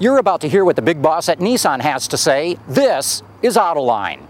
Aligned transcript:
You're 0.00 0.18
about 0.18 0.42
to 0.42 0.48
hear 0.48 0.64
what 0.64 0.76
the 0.76 0.82
big 0.82 1.02
boss 1.02 1.28
at 1.28 1.40
Nissan 1.40 1.80
has 1.80 2.06
to 2.08 2.16
say. 2.16 2.56
This 2.68 3.24
is 3.42 3.56
Autoline. 3.56 4.20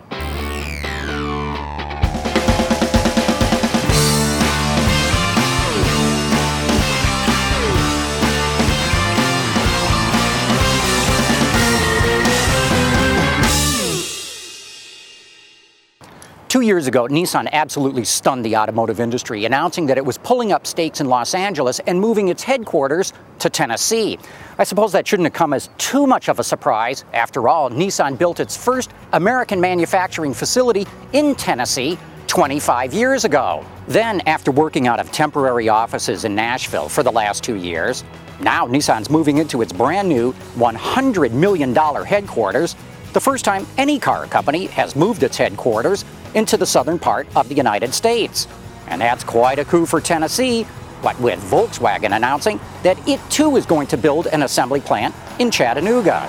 Two 16.48 16.62
years 16.62 16.86
ago, 16.86 17.06
Nissan 17.06 17.46
absolutely 17.52 18.06
stunned 18.06 18.42
the 18.42 18.56
automotive 18.56 19.00
industry, 19.00 19.44
announcing 19.44 19.84
that 19.84 19.98
it 19.98 20.04
was 20.06 20.16
pulling 20.16 20.50
up 20.50 20.66
stakes 20.66 20.98
in 20.98 21.06
Los 21.06 21.34
Angeles 21.34 21.78
and 21.80 22.00
moving 22.00 22.28
its 22.28 22.42
headquarters 22.42 23.12
to 23.40 23.50
Tennessee. 23.50 24.18
I 24.56 24.64
suppose 24.64 24.90
that 24.92 25.06
shouldn't 25.06 25.26
have 25.26 25.34
come 25.34 25.52
as 25.52 25.68
too 25.76 26.06
much 26.06 26.30
of 26.30 26.38
a 26.38 26.42
surprise. 26.42 27.04
After 27.12 27.50
all, 27.50 27.68
Nissan 27.68 28.16
built 28.16 28.40
its 28.40 28.56
first 28.56 28.92
American 29.12 29.60
manufacturing 29.60 30.32
facility 30.32 30.86
in 31.12 31.34
Tennessee 31.34 31.98
25 32.28 32.94
years 32.94 33.26
ago. 33.26 33.62
Then, 33.86 34.22
after 34.22 34.50
working 34.50 34.86
out 34.86 35.00
of 35.00 35.12
temporary 35.12 35.68
offices 35.68 36.24
in 36.24 36.34
Nashville 36.34 36.88
for 36.88 37.02
the 37.02 37.12
last 37.12 37.44
two 37.44 37.56
years, 37.56 38.04
now 38.40 38.66
Nissan's 38.66 39.10
moving 39.10 39.36
into 39.36 39.60
its 39.60 39.72
brand 39.74 40.08
new 40.08 40.32
$100 40.56 41.30
million 41.32 41.74
headquarters 41.74 42.74
the 43.14 43.20
first 43.20 43.44
time 43.44 43.66
any 43.78 43.98
car 43.98 44.26
company 44.26 44.66
has 44.66 44.94
moved 44.94 45.22
its 45.22 45.36
headquarters 45.36 46.04
into 46.34 46.56
the 46.56 46.66
southern 46.66 46.98
part 46.98 47.26
of 47.36 47.48
the 47.48 47.54
United 47.54 47.94
States. 47.94 48.46
And 48.86 49.00
that's 49.00 49.24
quite 49.24 49.58
a 49.58 49.64
coup 49.64 49.86
for 49.86 50.00
Tennessee, 50.00 50.64
what 51.02 51.18
with 51.20 51.38
Volkswagen 51.50 52.16
announcing 52.16 52.58
that 52.82 52.98
it 53.08 53.20
too 53.30 53.56
is 53.56 53.66
going 53.66 53.86
to 53.88 53.96
build 53.96 54.26
an 54.28 54.42
assembly 54.42 54.80
plant 54.80 55.14
in 55.38 55.50
Chattanooga. 55.50 56.28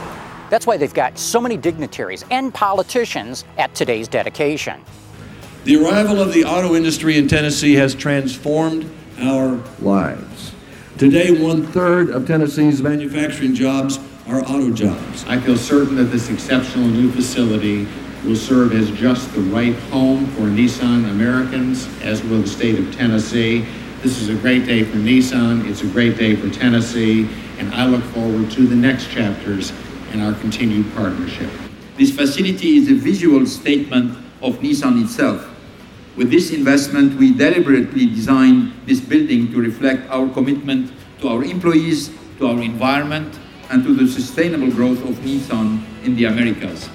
That's 0.49 0.65
why 0.67 0.77
they've 0.77 0.93
got 0.93 1.17
so 1.17 1.39
many 1.39 1.57
dignitaries 1.57 2.25
and 2.31 2.53
politicians 2.53 3.45
at 3.57 3.73
today's 3.75 4.07
dedication. 4.07 4.83
The 5.63 5.77
arrival 5.77 6.19
of 6.21 6.33
the 6.33 6.45
auto 6.45 6.75
industry 6.75 7.17
in 7.17 7.27
Tennessee 7.27 7.73
has 7.75 7.93
transformed 7.93 8.89
our 9.21 9.61
lives. 9.79 10.53
Today, 10.97 11.31
one 11.31 11.65
third 11.67 12.09
of 12.09 12.27
Tennessee's 12.27 12.81
manufacturing 12.81 13.53
jobs 13.53 13.99
are 14.27 14.41
auto 14.41 14.71
jobs. 14.71 15.25
I 15.25 15.39
feel 15.39 15.57
certain 15.57 15.95
that 15.95 16.05
this 16.05 16.29
exceptional 16.29 16.87
new 16.87 17.11
facility 17.11 17.87
will 18.23 18.35
serve 18.35 18.73
as 18.73 18.91
just 18.91 19.33
the 19.33 19.41
right 19.41 19.75
home 19.91 20.25
for 20.27 20.41
Nissan 20.43 21.09
Americas, 21.09 21.87
as 22.01 22.23
will 22.23 22.41
the 22.41 22.47
state 22.47 22.77
of 22.77 22.93
Tennessee. 22.95 23.65
This 24.01 24.21
is 24.21 24.29
a 24.29 24.35
great 24.35 24.65
day 24.65 24.83
for 24.83 24.97
Nissan, 24.97 25.65
it's 25.69 25.81
a 25.81 25.87
great 25.87 26.17
day 26.17 26.35
for 26.35 26.49
Tennessee, 26.49 27.29
and 27.57 27.73
I 27.73 27.85
look 27.85 28.03
forward 28.05 28.51
to 28.51 28.67
the 28.67 28.75
next 28.75 29.09
chapters 29.09 29.71
in 30.11 30.21
our 30.21 30.33
continued 30.33 30.93
partnership. 30.93 31.49
This 31.97 32.11
facility 32.11 32.77
is 32.77 32.89
a 32.89 32.95
visual 32.95 33.45
statement 33.45 34.17
of 34.41 34.59
Nissan 34.59 35.03
itself. 35.03 35.47
With 36.15 36.31
this 36.31 36.51
investment, 36.51 37.17
we 37.17 37.33
deliberately 37.33 38.05
designed 38.05 38.73
this 38.85 38.99
building 38.99 39.51
to 39.51 39.61
reflect 39.61 40.09
our 40.09 40.27
commitment 40.29 40.91
to 41.21 41.29
our 41.29 41.43
employees, 41.43 42.11
to 42.37 42.47
our 42.47 42.61
environment, 42.61 43.37
and 43.69 43.83
to 43.83 43.93
the 43.93 44.07
sustainable 44.07 44.71
growth 44.71 45.03
of 45.03 45.15
Nissan 45.19 45.83
in 46.03 46.15
the 46.15 46.25
Americas. 46.25 46.89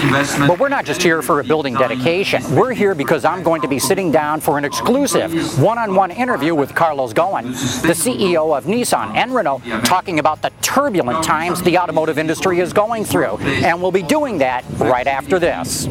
But 0.00 0.58
we're 0.58 0.68
not 0.68 0.84
just 0.86 1.02
here 1.02 1.20
for 1.20 1.40
a 1.40 1.44
building 1.44 1.74
dedication. 1.74 2.42
We're 2.54 2.72
here 2.72 2.94
because 2.94 3.24
I'm 3.24 3.42
going 3.42 3.60
to 3.62 3.68
be 3.68 3.78
sitting 3.78 4.10
down 4.10 4.40
for 4.40 4.56
an 4.56 4.64
exclusive 4.64 5.60
one 5.60 5.78
on 5.78 5.94
one 5.94 6.10
interview 6.10 6.54
with 6.54 6.74
Carlos 6.74 7.12
Ghosn, 7.12 7.52
the 7.82 7.92
CEO 7.92 8.56
of 8.56 8.64
Nissan 8.64 9.14
and 9.14 9.34
Renault, 9.34 9.62
talking 9.84 10.18
about 10.18 10.40
the 10.40 10.50
turbulent 10.62 11.22
times 11.22 11.62
the 11.62 11.76
automotive 11.76 12.18
industry 12.18 12.60
is 12.60 12.72
going 12.72 13.04
through. 13.04 13.36
And 13.38 13.82
we'll 13.82 13.92
be 13.92 14.02
doing 14.02 14.38
that 14.38 14.64
right 14.78 15.06
after 15.06 15.38
this. 15.38 15.84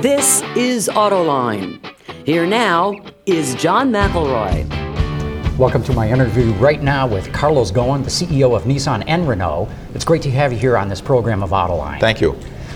This 0.00 0.42
is 0.54 0.88
Autoline. 0.88 1.80
Here 2.26 2.46
now 2.46 2.94
is 3.26 3.54
John 3.54 3.90
McElroy. 3.90 4.73
Welcome 5.56 5.84
to 5.84 5.92
my 5.92 6.10
interview 6.10 6.50
right 6.54 6.82
now 6.82 7.06
with 7.06 7.32
Carlos 7.32 7.70
Ghosn, 7.70 8.02
the 8.02 8.10
CEO 8.10 8.56
of 8.56 8.64
Nissan 8.64 9.04
and 9.06 9.28
Renault. 9.28 9.68
It's 9.94 10.04
great 10.04 10.20
to 10.22 10.30
have 10.32 10.52
you 10.52 10.58
here 10.58 10.76
on 10.76 10.88
this 10.88 11.00
program 11.00 11.44
of 11.44 11.50
Autoline. 11.50 12.00
Thank 12.00 12.20
you. 12.20 12.32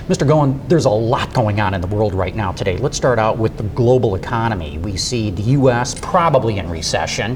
Mr. 0.07 0.25
Ghosn, 0.25 0.69
there's 0.69 0.85
a 0.85 0.89
lot 0.89 1.35
going 1.35 1.61
on 1.61 1.75
in 1.75 1.81
the 1.81 1.89
world 1.89 2.15
right 2.15 2.37
now 2.37 2.53
today. 2.53 2.77
Let's 2.77 2.97
start 2.97 3.19
out 3.19 3.37
with 3.37 3.57
the 3.57 3.65
global 3.65 4.15
economy. 4.15 4.79
We 4.79 4.97
see 4.97 5.33
the 5.33 5.43
U.S. 5.43 5.97
probably 6.01 6.59
in 6.59 6.71
recession. 6.71 7.35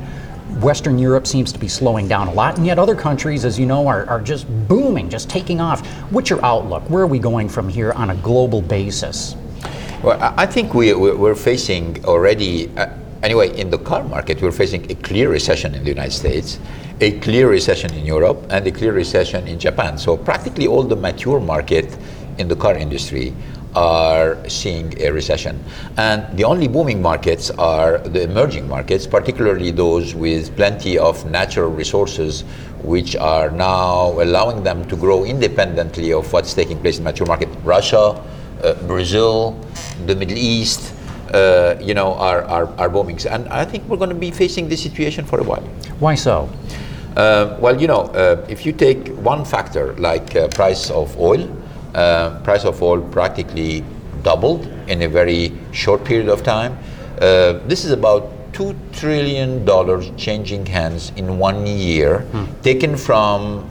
Western 0.61 0.97
Europe 0.97 1.27
seems 1.27 1.53
to 1.53 1.59
be 1.59 1.67
slowing 1.67 2.07
down 2.07 2.29
a 2.29 2.33
lot, 2.33 2.57
and 2.57 2.65
yet 2.65 2.79
other 2.79 2.95
countries, 2.95 3.45
as 3.45 3.59
you 3.59 3.67
know, 3.67 3.89
are, 3.89 4.07
are 4.07 4.21
just 4.21 4.47
booming, 4.69 5.11
just 5.11 5.29
taking 5.29 5.61
off. 5.61 5.85
What's 6.13 6.31
your 6.31 6.45
outlook? 6.45 6.89
Where 6.89 7.03
are 7.03 7.09
we 7.09 7.19
going 7.19 7.49
from 7.49 7.69
here 7.69 7.91
on 7.95 8.11
a 8.11 8.15
global 8.15 8.63
basis? 8.63 9.35
Well, 10.05 10.19
I 10.37 10.47
think 10.47 10.73
we, 10.73 10.95
we're 10.95 11.35
facing 11.35 12.05
already, 12.05 12.71
uh, 12.77 12.97
anyway, 13.23 13.57
in 13.59 13.71
the 13.71 13.79
car 13.79 14.03
market, 14.05 14.43
we're 14.43 14.53
facing 14.53 14.91
a 14.91 14.95
clear 14.95 15.31
recession 15.31 15.75
in 15.75 15.83
the 15.85 15.91
United 15.91 16.13
States, 16.13 16.59
a 17.01 17.19
clear 17.21 17.49
recession 17.49 17.93
in 17.95 18.05
Europe, 18.05 18.45
and 18.51 18.67
a 18.67 18.71
clear 18.71 18.93
recession 18.93 19.47
in 19.49 19.59
Japan. 19.59 19.97
So 19.99 20.17
practically 20.17 20.67
all 20.67 20.83
the 20.83 20.97
mature 20.97 21.41
market 21.41 21.97
in 22.39 22.49
the 22.49 22.57
car 22.57 22.75
industry 22.75 23.35
are 23.75 24.37
seeing 24.49 25.01
a 25.01 25.11
recession. 25.11 25.63
And 25.97 26.37
the 26.37 26.45
only 26.45 26.69
booming 26.69 27.01
markets 27.01 27.51
are 27.51 27.99
the 27.99 28.23
emerging 28.23 28.69
markets, 28.69 29.07
particularly 29.07 29.71
those 29.71 30.15
with 30.15 30.55
plenty 30.57 30.99
of 30.99 31.29
natural 31.31 31.71
resources, 31.71 32.43
which 32.83 33.17
are 33.17 33.51
now 33.51 34.21
allowing 34.21 34.63
them 34.63 34.87
to 34.89 34.97
grow 34.97 35.25
independently 35.25 36.13
of 36.13 36.31
what's 36.33 36.53
taking 36.53 36.79
place 36.81 36.99
in 36.99 37.05
mature 37.05 37.27
market. 37.27 37.49
Russia, 37.65 38.23
uh, 38.63 38.75
Brazil, 38.87 39.59
the 40.07 40.15
Middle 40.15 40.37
East, 40.37 40.95
uh, 41.33 41.77
you 41.81 41.95
know, 41.95 42.15
our, 42.15 42.43
are, 42.45 42.67
are 42.79 42.89
booming. 42.89 43.19
And 43.27 43.49
I 43.49 43.65
think 43.65 43.89
we're 43.89 43.97
going 43.97 44.11
to 44.11 44.17
be 44.17 44.31
facing 44.31 44.69
this 44.69 44.83
situation 44.83 45.25
for 45.25 45.41
a 45.41 45.43
while. 45.43 45.63
Why 45.99 46.15
so? 46.15 46.49
Uh, 47.17 47.57
well, 47.61 47.81
you 47.81 47.87
know, 47.87 48.03
uh, 48.15 48.45
if 48.49 48.65
you 48.65 48.73
take 48.73 49.09
one 49.17 49.45
factor 49.45 49.95
like 49.95 50.35
uh, 50.35 50.49
price 50.49 50.91
of 50.91 51.19
oil, 51.19 51.49
uh, 51.95 52.41
price 52.41 52.65
of 52.65 52.83
oil 52.83 53.01
practically 53.01 53.85
doubled 54.23 54.67
in 54.89 55.03
a 55.03 55.09
very 55.09 55.53
short 55.73 56.05
period 56.05 56.29
of 56.29 56.43
time. 56.43 56.79
this 57.69 57.85
is 57.85 57.93
about 57.93 58.31
two 58.53 58.75
trillion 58.93 59.65
dollars 59.65 60.11
changing 60.17 60.67
hands 60.67 61.13
in 61.17 61.39
one 61.39 61.67
year, 61.67 62.21
hmm. 62.33 62.45
taken 62.63 62.97
from 62.97 63.69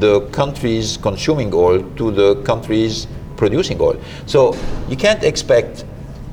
the 0.00 0.20
countries 0.32 0.96
consuming 0.96 1.52
oil 1.52 1.82
to 1.96 2.10
the 2.10 2.36
countries 2.42 3.06
producing 3.36 3.80
oil. 3.80 4.00
So 4.26 4.56
you 4.88 4.96
can't 4.96 5.22
expect 5.22 5.84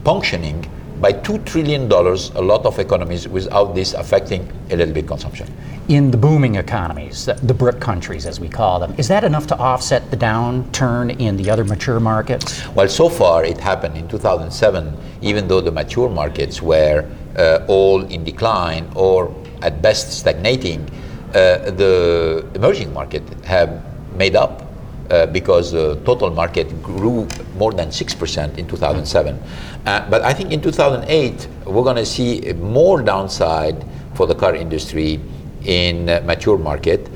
functioning 0.03 0.69
by 1.01 1.11
$2 1.11 1.43
trillion 1.45 1.91
a 1.91 2.41
lot 2.41 2.63
of 2.63 2.77
economies 2.77 3.27
without 3.27 3.73
this 3.73 3.93
affecting 3.93 4.47
a 4.69 4.75
little 4.75 4.93
bit 4.93 5.07
consumption. 5.07 5.51
In 5.87 6.11
the 6.11 6.17
booming 6.17 6.55
economies, 6.55 7.25
the 7.25 7.53
BRIC 7.53 7.79
countries 7.79 8.27
as 8.27 8.39
we 8.39 8.47
call 8.47 8.79
them, 8.79 8.93
is 8.99 9.07
that 9.07 9.23
enough 9.23 9.47
to 9.47 9.57
offset 9.57 10.11
the 10.11 10.17
downturn 10.17 11.19
in 11.19 11.37
the 11.37 11.49
other 11.49 11.65
mature 11.65 11.99
markets? 11.99 12.65
Well, 12.75 12.87
so 12.87 13.09
far 13.09 13.43
it 13.43 13.57
happened 13.57 13.97
in 13.97 14.07
2007, 14.07 14.95
even 15.23 15.47
though 15.47 15.59
the 15.59 15.71
mature 15.71 16.07
markets 16.07 16.61
were 16.61 17.09
uh, 17.35 17.65
all 17.67 18.03
in 18.03 18.23
decline 18.23 18.89
or 18.95 19.35
at 19.63 19.81
best 19.81 20.13
stagnating, 20.13 20.87
uh, 21.29 21.71
the 21.71 22.47
emerging 22.53 22.93
market 22.93 23.23
have 23.43 23.83
made 24.15 24.35
up 24.35 24.60
uh, 25.11 25.25
because 25.25 25.73
the 25.73 25.95
total 26.05 26.29
market 26.29 26.81
grew 26.81 27.27
more 27.57 27.73
than 27.73 27.89
6% 27.89 28.57
in 28.57 28.65
2007. 28.65 29.37
Uh, 29.85 30.09
but 30.09 30.21
I 30.21 30.33
think 30.33 30.53
in 30.53 30.61
2008, 30.61 31.47
we're 31.65 31.83
going 31.83 31.97
to 31.97 32.05
see 32.05 32.39
more 32.53 33.01
downside 33.01 33.85
for 34.15 34.25
the 34.25 34.35
car 34.35 34.55
industry 34.55 35.19
in 35.65 36.07
uh, 36.07 36.21
mature 36.23 36.57
market, 36.57 37.09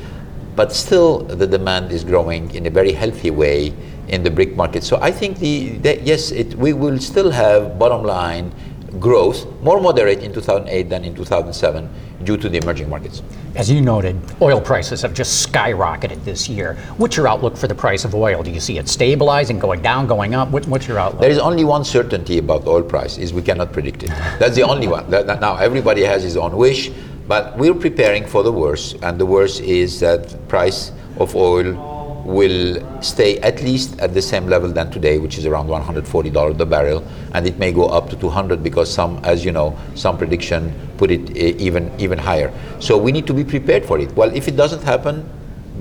but 0.58 0.74
still 0.74 1.20
the 1.20 1.48
demand 1.48 1.94
is 1.94 2.04
growing 2.04 2.54
in 2.54 2.66
a 2.66 2.70
very 2.70 2.92
healthy 2.92 3.31
way 3.31 3.74
in 4.10 4.24
the 4.24 4.30
BRIC 4.30 4.56
market. 4.58 4.84
So 4.84 5.00
I 5.02 5.12
think 5.12 5.40
the, 5.40 5.70
the 5.78 6.02
yes, 6.02 6.31
it, 6.31 6.54
we 6.56 6.74
will 6.74 7.00
still 7.00 7.31
have 7.31 7.80
bottom 7.80 8.04
line 8.04 8.52
growth, 9.00 9.46
more 9.62 9.80
moderate 9.80 10.20
in 10.20 10.34
2008 10.34 10.90
than 10.90 11.04
in 11.04 11.16
2007 11.16 11.90
due 12.24 12.38
to 12.38 12.50
the 12.50 12.58
emerging 12.58 12.90
markets. 12.90 13.22
As 13.56 13.70
you 13.70 13.82
noted, 13.82 14.20
oil 14.42 14.60
prices 14.60 15.02
have 15.02 15.14
just 15.14 15.48
skyrocketed 15.48 16.24
this 16.24 16.50
year. 16.50 16.76
What's 16.98 17.18
your 17.18 17.28
outlook 17.28 17.58
for 17.58 17.68
the 17.68 17.76
price 17.76 18.06
of 18.06 18.16
oil? 18.16 18.44
Do 18.44 18.52
you 18.52 18.60
see 18.60 18.78
it 18.78 18.88
stabilizing, 18.88 19.60
going 19.60 19.82
down, 19.82 20.08
going 20.08 20.36
up? 20.36 20.50
What, 20.50 20.68
what's 20.68 20.88
your 20.88 21.00
outlook? 21.00 21.22
There 21.22 21.32
is 21.32 21.40
only 21.40 21.64
one 21.64 21.84
certainty 21.84 22.38
about 22.38 22.66
oil 22.68 22.84
price 22.84 23.18
is 23.18 23.34
we 23.34 23.42
cannot 23.42 23.72
predict 23.72 24.04
it. 24.04 24.10
That's 24.40 24.56
the 24.56 24.64
only 24.64 24.88
one. 24.88 25.10
Now 25.10 25.56
everybody 25.58 26.04
has 26.04 26.24
his 26.24 26.38
own 26.38 26.56
wish, 26.56 26.92
but 27.28 27.58
we're 27.58 27.74
preparing 27.74 28.26
for 28.26 28.44
the 28.44 28.52
worst, 28.52 28.98
and 29.02 29.20
the 29.20 29.26
worst 29.26 29.62
is 29.62 30.00
that 30.02 30.48
price 30.48 30.92
of 31.18 31.36
oil 31.36 31.95
will 32.25 33.01
stay 33.01 33.39
at 33.39 33.62
least 33.62 34.00
at 34.00 34.13
the 34.13 34.22
same 34.22 34.48
level 34.48 34.72
than 34.72 34.89
today, 34.89 35.19
which 35.19 35.38
is 35.38 35.45
around 35.45 35.68
$140 35.68 36.57
the 36.57 36.66
barrel, 36.66 37.06
and 37.33 37.45
it 37.45 37.57
may 37.60 37.72
go 37.72 37.88
up 37.88 38.10
to 38.10 38.16
200 38.16 38.63
because 38.63 38.92
some, 38.92 39.19
as 39.24 39.45
you 39.45 39.51
know, 39.51 39.77
some 39.94 40.18
prediction 40.18 40.74
put 40.98 41.12
it 41.12 41.30
uh, 41.30 41.63
even 41.63 41.92
even 42.00 42.18
higher. 42.18 42.51
So 42.80 42.98
we 42.98 43.12
need 43.12 43.27
to 43.27 43.33
be 43.33 43.44
prepared 43.44 43.86
for 43.86 44.00
it. 44.00 44.12
Well, 44.16 44.36
if 44.36 44.48
it 44.48 44.56
doesn't 44.56 44.83
happen, 44.83 45.30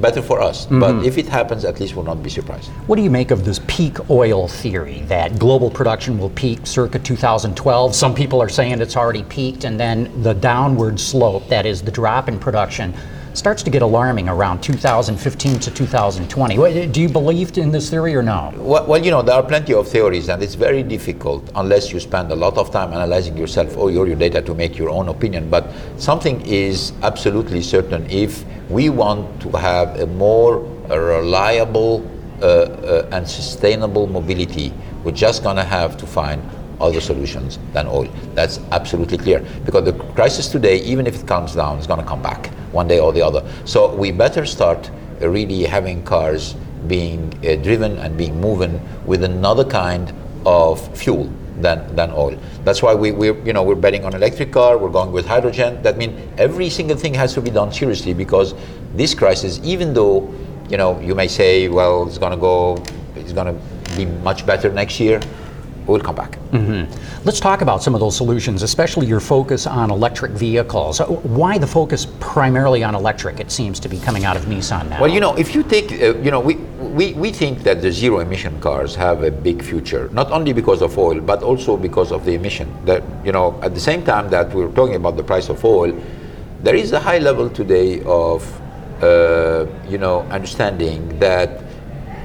better 0.01 0.21
for 0.21 0.41
us. 0.41 0.67
Mm-hmm. 0.67 0.81
But 0.81 1.07
if 1.07 1.19
it 1.19 1.27
happens, 1.27 1.65
at 1.65 1.81
least 1.81 1.95
we'll 1.95 2.05
not 2.05 2.23
be 2.23 2.31
surprised. 2.31 2.69
What 2.89 2.97
do 2.97 3.03
you 3.03 3.11
make 3.11 3.31
of 3.31 3.45
this 3.45 3.61
peak 3.67 4.11
oil 4.11 4.49
theory 4.49 5.01
that 5.03 5.39
global 5.39 5.71
production 5.71 6.19
will 6.19 6.31
peak 6.31 6.67
circa 6.67 6.99
2012? 6.99 7.95
Some 7.95 8.15
people 8.15 8.43
are 8.43 8.49
saying 8.49 8.81
it's 8.81 8.97
already 8.97 9.23
peaked, 9.25 9.65
and 9.65 9.79
then 9.79 10.23
the 10.23 10.35
downward 10.35 11.01
slope, 11.01 11.49
that 11.49 11.65
is 11.65 11.83
the 11.83 11.93
drop 11.93 12.29
in 12.29 12.39
production, 12.39 12.95
starts 13.35 13.65
to 13.65 13.71
get 13.71 13.83
alarming 13.83 14.29
around 14.29 14.63
2015 14.63 15.59
to 15.59 15.71
2020. 15.71 16.87
Do 16.87 17.01
you 17.01 17.09
believe 17.09 17.59
in 17.59 17.71
this 17.73 17.91
theory 17.91 18.15
or 18.15 18.23
no? 18.23 18.53
Well, 18.57 18.87
well, 18.87 19.05
you 19.05 19.11
know, 19.11 19.23
there 19.23 19.35
are 19.35 19.43
plenty 19.43 19.75
of 19.75 19.89
theories, 19.89 20.29
and 20.29 20.43
it's 20.43 20.55
very 20.55 20.83
difficult 20.85 21.51
unless 21.57 21.93
you 21.93 21.99
spend 21.99 22.31
a 22.31 22.37
lot 22.37 22.57
of 22.57 22.71
time 22.71 22.93
analyzing 22.93 23.37
yourself 23.37 23.77
or 23.77 23.91
your, 23.91 24.07
your 24.07 24.17
data 24.17 24.41
to 24.43 24.55
make 24.55 24.79
your 24.79 24.89
own 24.89 25.09
opinion. 25.09 25.51
But 25.51 25.69
something 25.99 26.41
is 26.47 26.93
absolutely 27.03 27.63
certain 27.63 28.09
if 28.09 28.45
we 28.71 28.89
want 28.89 29.43
to 29.43 29.51
have 29.51 29.99
a 30.01 30.07
more 30.07 30.59
reliable 30.89 32.09
uh, 32.41 32.47
uh, 32.47 33.09
and 33.13 33.29
sustainable 33.29 34.07
mobility, 34.07 34.73
we're 35.03 35.13
just 35.13 35.43
going 35.43 35.57
to 35.57 35.65
have 35.65 35.97
to 35.97 36.07
find 36.07 36.43
other 36.81 37.01
solutions 37.01 37.59
than 37.73 37.87
oil. 37.87 38.09
That's 38.35 38.61
absolutely 38.71 39.19
clear. 39.19 39.41
Because 39.65 39.85
the 39.85 39.93
crisis 40.15 40.49
today, 40.49 40.79
even 40.83 41.07
if 41.07 41.21
it 41.21 41.27
calms 41.27 41.55
down, 41.55 41.79
is 41.79 41.87
going 41.87 42.01
to 42.01 42.07
come 42.07 42.23
back 42.23 42.51
one 42.75 42.89
day 42.89 42.99
or 42.99 43.13
the 43.13 43.23
other. 43.23 43.43
So 43.65 43.95
we 43.95 44.13
better 44.13 44.45
start 44.45 44.91
really 45.21 45.63
having 45.63 46.05
cars 46.05 46.55
being 46.87 47.33
uh, 47.47 47.57
driven 47.63 47.97
and 47.99 48.19
being 48.19 48.39
moving 48.41 48.81
with 49.07 49.25
another 49.25 49.65
kind 49.65 50.13
of 50.45 50.97
fuel 50.99 51.33
than, 51.61 51.95
than 51.97 52.11
oil. 52.11 52.39
That's 52.65 52.83
why 52.83 52.95
we, 52.95 53.13
we're, 53.13 53.39
you 53.47 53.53
know, 53.53 53.63
we're 53.63 53.77
betting 53.77 54.05
on 54.05 54.15
electric 54.15 54.53
car, 54.53 54.77
we're 54.77 54.91
going 54.91 55.13
with 55.13 55.25
hydrogen. 55.25 55.81
That 55.83 55.97
means 55.97 56.21
every 56.37 56.69
single 56.69 56.97
thing 56.97 57.15
has 57.15 57.33
to 57.35 57.41
be 57.41 57.51
done 57.51 57.73
seriously 57.73 58.13
because 58.13 58.55
this 58.95 59.15
crisis, 59.15 59.61
even 59.63 59.95
though 59.95 60.35
you, 60.69 60.77
know, 60.77 60.99
you 61.01 61.15
may 61.15 61.29
say, 61.29 61.69
well, 61.69 62.07
it's 62.07 62.19
going 62.19 62.33
to 62.33 62.39
go, 62.39 62.83
it's 63.17 63.33
going 63.33 63.47
to 63.47 63.97
be 63.97 64.07
much 64.07 64.47
better 64.47 64.71
next 64.71 64.99
year, 64.99 65.21
we'll 65.87 66.01
come 66.01 66.15
back. 66.15 66.39
Mm-hmm. 66.51 67.25
Let's 67.25 67.41
talk 67.41 67.61
about 67.61 67.83
some 67.83 67.95
of 67.95 68.01
those 68.01 68.17
solutions, 68.17 68.63
especially 68.63 69.07
your 69.07 69.21
focus 69.21 69.67
on 69.67 69.91
electric 69.91 70.33
vehicles. 70.33 71.01
Uh, 71.01 71.07
why 71.07 71.59
the 71.59 71.67
focus 71.67 72.07
primarily 72.21 72.83
on 72.85 72.95
electric? 72.95 73.41
It 73.41 73.51
seems 73.51 73.81
to 73.81 73.89
be 73.89 73.99
coming 73.99 74.25
out 74.25 74.37
of 74.37 74.45
Nissan 74.45 74.89
now. 74.89 75.01
Well, 75.01 75.11
you 75.11 75.21
know, 75.21 75.35
if 75.37 75.55
you 75.55 75.63
take, 75.63 75.93
uh, 75.93 76.17
you 76.19 76.31
know, 76.31 76.41
we, 76.41 76.55
we, 76.99 77.13
we 77.15 77.33
think 77.33 77.61
that 77.61 77.83
the 77.83 77.91
zero 77.93 78.21
emission 78.21 78.61
cars 78.61 78.95
have 78.95 79.23
a 79.23 79.31
big 79.31 79.63
future, 79.63 80.09
not 80.13 80.31
only 80.31 80.53
because 80.53 80.83
of 80.83 80.97
oil, 80.99 81.21
but 81.21 81.43
also 81.43 81.77
because 81.77 82.13
of 82.13 82.25
the 82.25 82.35
emission. 82.35 82.73
That, 82.85 83.03
you 83.25 83.33
know, 83.33 83.59
at 83.63 83.75
the 83.75 83.81
same 83.81 84.05
time 84.05 84.31
that 84.31 84.53
we're 84.55 84.73
talking 84.73 84.97
about 84.97 85.17
the 85.17 85.25
price 85.25 85.49
of 85.49 85.65
oil, 85.65 85.99
there 86.63 86.75
is 86.75 86.93
a 86.93 87.01
high 87.01 87.19
level 87.19 87.51
today 87.51 88.03
of, 88.05 88.43
uh, 89.03 89.67
you 89.89 89.99
know, 89.99 90.21
understanding 90.31 91.19
that 91.19 91.63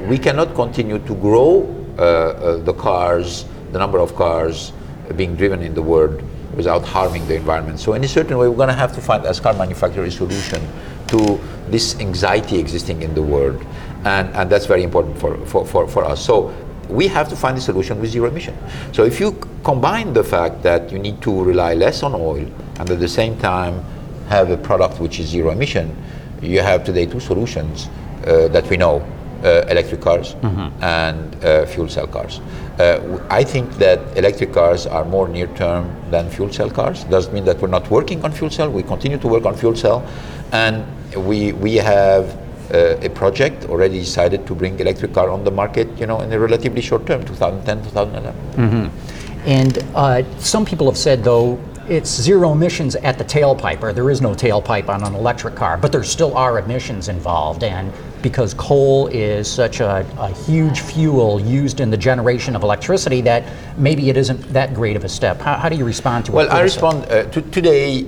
we 0.07 0.17
cannot 0.17 0.55
continue 0.55 0.99
to 0.99 1.15
grow 1.15 1.78
the 1.99 2.73
cars, 2.77 3.45
the 3.71 3.79
number 3.79 3.99
of 3.99 4.15
cars 4.15 4.71
being 5.15 5.35
driven 5.35 5.61
in 5.61 5.73
the 5.73 5.81
world 5.81 6.21
without 6.55 6.83
harming 6.83 7.27
the 7.27 7.35
environment. 7.35 7.79
So 7.79 7.93
in 7.93 8.03
a 8.03 8.07
certain 8.07 8.37
way, 8.37 8.47
we're 8.47 8.55
going 8.55 8.69
to 8.69 8.75
have 8.75 8.93
to 8.95 9.01
find, 9.01 9.25
as 9.25 9.39
car 9.39 9.53
manufacturers, 9.53 10.15
a 10.15 10.17
solution 10.17 10.61
to 11.07 11.39
this 11.67 11.99
anxiety 11.99 12.57
existing 12.59 13.01
in 13.01 13.13
the 13.13 13.21
world. 13.21 13.63
And, 14.05 14.29
and 14.35 14.49
that's 14.49 14.65
very 14.65 14.83
important 14.83 15.17
for, 15.17 15.37
for, 15.45 15.65
for, 15.65 15.87
for 15.87 16.05
us. 16.05 16.23
So 16.23 16.53
we 16.89 17.07
have 17.07 17.29
to 17.29 17.35
find 17.35 17.57
a 17.57 17.61
solution 17.61 17.99
with 18.01 18.09
zero 18.09 18.27
emission. 18.27 18.57
So 18.93 19.03
if 19.03 19.19
you 19.19 19.39
combine 19.63 20.13
the 20.13 20.23
fact 20.23 20.63
that 20.63 20.91
you 20.91 20.99
need 20.99 21.21
to 21.21 21.43
rely 21.43 21.75
less 21.75 22.03
on 22.03 22.15
oil 22.15 22.47
and 22.79 22.89
at 22.89 22.99
the 22.99 23.07
same 23.07 23.37
time 23.37 23.83
have 24.27 24.49
a 24.51 24.57
product 24.57 24.99
which 24.99 25.19
is 25.19 25.27
zero 25.27 25.51
emission, 25.51 25.95
you 26.41 26.61
have 26.61 26.83
today 26.83 27.05
two 27.05 27.19
solutions 27.19 27.89
uh, 28.25 28.47
that 28.49 28.67
we 28.69 28.77
know 28.77 28.97
uh, 28.99 29.18
electric 29.43 30.01
cars 30.01 30.35
mm-hmm. 30.35 30.83
and 30.83 31.43
uh, 31.43 31.65
fuel 31.65 31.87
cell 31.87 32.07
cars. 32.07 32.39
Uh, 32.79 33.25
I 33.29 33.43
think 33.43 33.73
that 33.73 33.99
electric 34.17 34.53
cars 34.53 34.87
are 34.87 35.03
more 35.03 35.27
near 35.27 35.47
term 35.47 35.93
than 36.11 36.29
fuel 36.29 36.51
cell 36.51 36.69
cars. 36.69 37.03
Doesn't 37.05 37.33
mean 37.33 37.45
that 37.45 37.59
we're 37.61 37.67
not 37.67 37.89
working 37.89 38.23
on 38.23 38.31
fuel 38.31 38.49
cell. 38.49 38.69
We 38.71 38.83
continue 38.83 39.17
to 39.17 39.27
work 39.27 39.45
on 39.45 39.55
fuel 39.55 39.75
cell, 39.75 40.07
and 40.51 40.85
we 41.15 41.53
we 41.53 41.75
have 41.75 42.37
uh, 42.73 42.97
a 43.01 43.09
project 43.09 43.65
already 43.65 43.99
decided 43.99 44.45
to 44.47 44.55
bring 44.55 44.79
electric 44.79 45.13
car 45.13 45.29
on 45.29 45.43
the 45.43 45.51
market. 45.51 45.87
You 45.99 46.07
know, 46.07 46.21
in 46.21 46.31
a 46.31 46.39
relatively 46.39 46.81
short 46.81 47.05
term, 47.05 47.25
2010, 47.25 47.83
2011. 47.91 48.33
Mm-hmm. 48.53 49.47
And 49.47 49.77
uh, 49.95 50.23
some 50.39 50.65
people 50.65 50.85
have 50.87 50.97
said 50.97 51.23
though 51.23 51.59
it's 51.89 52.09
zero 52.09 52.51
emissions 52.51 52.95
at 52.97 53.17
the 53.17 53.25
tailpipe, 53.25 53.81
or 53.81 53.91
there 53.91 54.09
is 54.09 54.21
no 54.21 54.35
tailpipe 54.35 54.89
on 54.89 55.03
an 55.03 55.15
electric 55.15 55.55
car, 55.55 55.77
but 55.77 55.91
there 55.91 56.03
still 56.03 56.37
are 56.37 56.59
emissions 56.59 57.09
involved. 57.09 57.63
And 57.63 57.91
because 58.21 58.53
coal 58.53 59.07
is 59.07 59.51
such 59.51 59.79
a, 59.79 60.05
a, 60.17 60.31
huge 60.45 60.81
fuel 60.81 61.39
used 61.39 61.79
in 61.79 61.89
the 61.89 61.97
generation 61.97 62.55
of 62.55 62.63
electricity 62.63 63.21
that 63.21 63.43
maybe 63.77 64.09
it 64.09 64.17
isn't 64.17 64.41
that 64.53 64.73
great 64.73 64.95
of 64.95 65.03
a 65.03 65.09
step. 65.09 65.39
How, 65.39 65.55
how 65.55 65.69
do 65.69 65.75
you 65.75 65.85
respond 65.85 66.25
to 66.25 66.31
well, 66.31 66.45
it? 66.45 66.49
Well, 66.49 66.57
I 66.57 66.61
respond 66.61 67.05
uh, 67.05 67.23
to 67.29 67.41
today. 67.41 68.05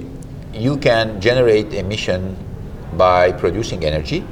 You 0.54 0.78
can 0.78 1.22
generate 1.22 1.74
emission 1.74 2.36
by 2.98 3.32
producing 3.32 3.86
energy 3.86 4.26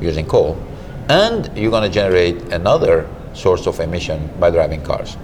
using 0.00 0.26
coal, 0.26 0.62
and 1.08 1.50
you're 1.56 1.70
going 1.70 1.90
to 1.90 1.94
generate 1.94 2.36
another 2.52 3.08
source 3.32 3.66
of 3.66 3.80
emission 3.80 4.30
by 4.38 4.50
driving 4.50 4.82
cars 4.82 5.16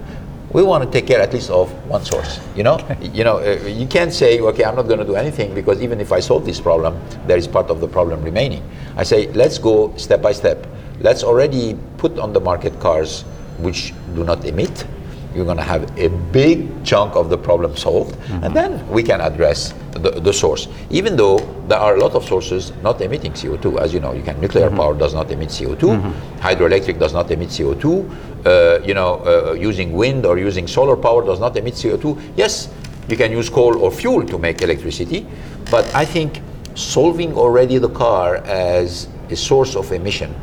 we 0.53 0.63
want 0.63 0.83
to 0.83 0.89
take 0.91 1.07
care 1.07 1.21
at 1.21 1.33
least 1.33 1.49
of 1.49 1.71
one 1.87 2.03
source. 2.03 2.39
You 2.55 2.63
know, 2.63 2.77
you 3.01 3.23
know, 3.23 3.37
uh, 3.37 3.67
you 3.67 3.87
can't 3.87 4.13
say, 4.13 4.39
okay, 4.39 4.65
I'm 4.65 4.75
not 4.75 4.87
going 4.87 4.99
to 4.99 5.05
do 5.05 5.15
anything 5.15 5.53
because 5.53 5.81
even 5.81 6.01
if 6.01 6.11
I 6.11 6.19
solve 6.19 6.45
this 6.45 6.59
problem, 6.59 6.99
there 7.27 7.37
is 7.37 7.47
part 7.47 7.69
of 7.69 7.79
the 7.79 7.87
problem 7.87 8.21
remaining. 8.21 8.63
I 8.97 9.03
say, 9.03 9.31
let's 9.33 9.57
go 9.57 9.95
step 9.95 10.21
by 10.21 10.33
step. 10.33 10.67
Let's 10.99 11.23
already 11.23 11.77
put 11.97 12.19
on 12.19 12.33
the 12.33 12.39
market 12.39 12.79
cars 12.79 13.23
which 13.59 13.93
do 14.15 14.23
not 14.23 14.45
emit. 14.45 14.85
You're 15.33 15.45
going 15.45 15.57
to 15.57 15.63
have 15.63 15.97
a 15.97 16.09
big 16.09 16.83
chunk 16.83 17.15
of 17.15 17.29
the 17.29 17.37
problem 17.37 17.77
solved, 17.77 18.15
mm-hmm. 18.15 18.43
and 18.43 18.53
then 18.53 18.87
we 18.89 19.01
can 19.01 19.21
address 19.21 19.73
the, 20.01 20.11
the 20.11 20.33
source. 20.33 20.67
Even 20.89 21.15
though 21.15 21.37
there 21.67 21.79
are 21.79 21.95
a 21.95 21.99
lot 21.99 22.13
of 22.13 22.25
sources 22.25 22.71
not 22.81 22.99
emitting 23.01 23.33
CO2, 23.33 23.79
as 23.79 23.93
you 23.93 23.99
know, 23.99 24.13
you 24.13 24.23
can 24.23 24.39
nuclear 24.41 24.67
mm-hmm. 24.67 24.77
power 24.77 24.97
does 24.97 25.13
not 25.13 25.31
emit 25.31 25.49
CO2, 25.49 25.77
mm-hmm. 25.77 26.39
hydroelectric 26.39 26.99
does 26.99 27.13
not 27.13 27.29
emit 27.31 27.49
CO2 27.49 28.09
uh, 28.45 28.79
you 28.83 28.93
know, 28.93 29.21
uh, 29.25 29.53
using 29.53 29.93
wind 29.93 30.25
or 30.25 30.37
using 30.37 30.67
solar 30.67 30.97
power 30.97 31.23
does 31.23 31.39
not 31.39 31.55
emit 31.57 31.75
CO2. 31.75 32.19
Yes, 32.35 32.69
you 33.07 33.15
can 33.15 33.31
use 33.31 33.49
coal 33.49 33.77
or 33.77 33.91
fuel 33.91 34.25
to 34.25 34.37
make 34.37 34.61
electricity, 34.61 35.27
but 35.69 35.93
I 35.93 36.05
think 36.05 36.41
solving 36.75 37.33
already 37.35 37.77
the 37.77 37.89
car 37.89 38.37
as 38.37 39.07
a 39.29 39.35
source 39.35 39.75
of 39.75 39.91
emission 39.91 40.33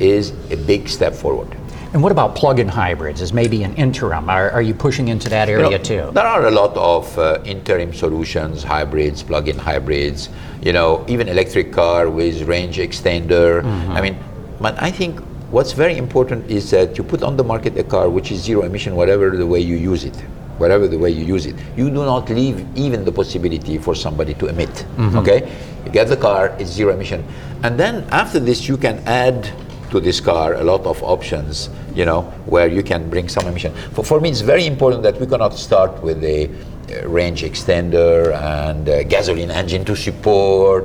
is 0.00 0.30
a 0.50 0.56
big 0.56 0.88
step 0.88 1.14
forward. 1.14 1.56
And 1.94 2.02
what 2.02 2.10
about 2.10 2.34
plug-in 2.34 2.68
hybrids 2.68 3.22
as 3.22 3.32
maybe 3.32 3.62
an 3.62 3.72
interim? 3.76 4.28
Are, 4.28 4.50
are 4.50 4.60
you 4.60 4.74
pushing 4.74 5.08
into 5.08 5.28
that 5.28 5.48
area 5.48 5.70
you 5.70 5.78
know, 5.78 5.84
too? 5.84 6.10
There 6.12 6.26
are 6.26 6.46
a 6.46 6.50
lot 6.50 6.76
of 6.76 7.16
uh, 7.16 7.40
interim 7.44 7.94
solutions, 7.94 8.64
hybrids, 8.64 9.22
plug-in 9.22 9.56
hybrids. 9.56 10.28
You 10.60 10.72
know, 10.72 11.04
even 11.08 11.28
electric 11.28 11.72
car 11.72 12.10
with 12.10 12.42
range 12.42 12.78
extender. 12.78 13.62
Mm-hmm. 13.62 13.92
I 13.92 14.00
mean, 14.00 14.18
but 14.60 14.82
I 14.82 14.90
think 14.90 15.20
What's 15.54 15.70
very 15.70 15.96
important 15.98 16.50
is 16.50 16.68
that 16.72 16.98
you 16.98 17.04
put 17.04 17.22
on 17.22 17.36
the 17.36 17.44
market 17.44 17.78
a 17.78 17.84
car 17.84 18.10
which 18.10 18.32
is 18.32 18.42
zero 18.42 18.62
emission, 18.62 18.96
whatever 18.96 19.30
the 19.30 19.46
way 19.46 19.60
you 19.60 19.76
use 19.76 20.02
it. 20.02 20.16
Whatever 20.58 20.88
the 20.88 20.98
way 20.98 21.10
you 21.10 21.24
use 21.24 21.46
it, 21.46 21.54
you 21.76 21.90
do 21.90 22.04
not 22.04 22.28
leave 22.28 22.66
even 22.76 23.04
the 23.04 23.12
possibility 23.12 23.78
for 23.78 23.94
somebody 23.94 24.34
to 24.34 24.46
emit. 24.46 24.68
Mm-hmm. 24.68 25.18
Okay, 25.18 25.52
you 25.84 25.92
get 25.92 26.08
the 26.08 26.16
car, 26.16 26.56
it's 26.58 26.70
zero 26.70 26.92
emission, 26.92 27.24
and 27.62 27.78
then 27.78 28.02
after 28.10 28.40
this, 28.40 28.66
you 28.66 28.76
can 28.76 28.98
add 29.06 29.48
to 29.94 30.00
this 30.00 30.20
car 30.20 30.54
a 30.54 30.64
lot 30.64 30.84
of 30.86 31.02
options. 31.02 31.70
You 31.94 32.04
know, 32.04 32.22
where 32.46 32.68
you 32.68 32.82
can 32.82 33.08
bring 33.08 33.28
some 33.28 33.46
emission. 33.46 33.72
For, 33.94 34.04
for 34.04 34.20
me, 34.20 34.28
it's 34.30 34.40
very 34.40 34.66
important 34.66 35.02
that 35.04 35.18
we 35.20 35.26
cannot 35.26 35.54
start 35.54 36.02
with 36.02 36.22
a 36.24 36.50
range 37.06 37.42
extender 37.42 38.34
and 38.34 39.08
gasoline 39.08 39.50
engine 39.50 39.84
to 39.84 39.96
support. 39.96 40.84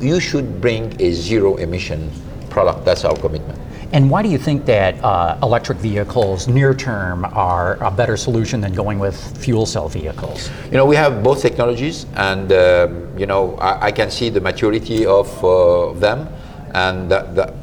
You 0.00 0.20
should 0.20 0.60
bring 0.60 0.94
a 1.00 1.12
zero 1.12 1.56
emission 1.56 2.10
product. 2.50 2.84
That's 2.84 3.04
our 3.04 3.16
commitment. 3.16 3.58
And 3.90 4.10
why 4.10 4.22
do 4.22 4.28
you 4.28 4.36
think 4.36 4.66
that 4.66 5.02
uh, 5.02 5.38
electric 5.42 5.78
vehicles 5.78 6.46
near 6.46 6.74
term 6.74 7.24
are 7.24 7.82
a 7.82 7.90
better 7.90 8.18
solution 8.18 8.60
than 8.60 8.74
going 8.74 8.98
with 8.98 9.16
fuel 9.42 9.64
cell 9.64 9.88
vehicles? 9.88 10.50
You 10.66 10.76
know, 10.76 10.84
we 10.84 10.94
have 10.96 11.22
both 11.22 11.40
technologies, 11.40 12.04
and 12.14 12.52
uh, 12.52 12.88
you 13.16 13.24
know, 13.24 13.56
I, 13.56 13.86
I, 13.86 13.92
can 13.92 14.10
see 14.10 14.28
the 14.28 14.42
maturity 14.42 15.06
of 15.06 15.28
uh, 15.42 15.94
them, 15.94 16.28
and 16.74 17.10
the, 17.10 17.20
the, 17.32 17.54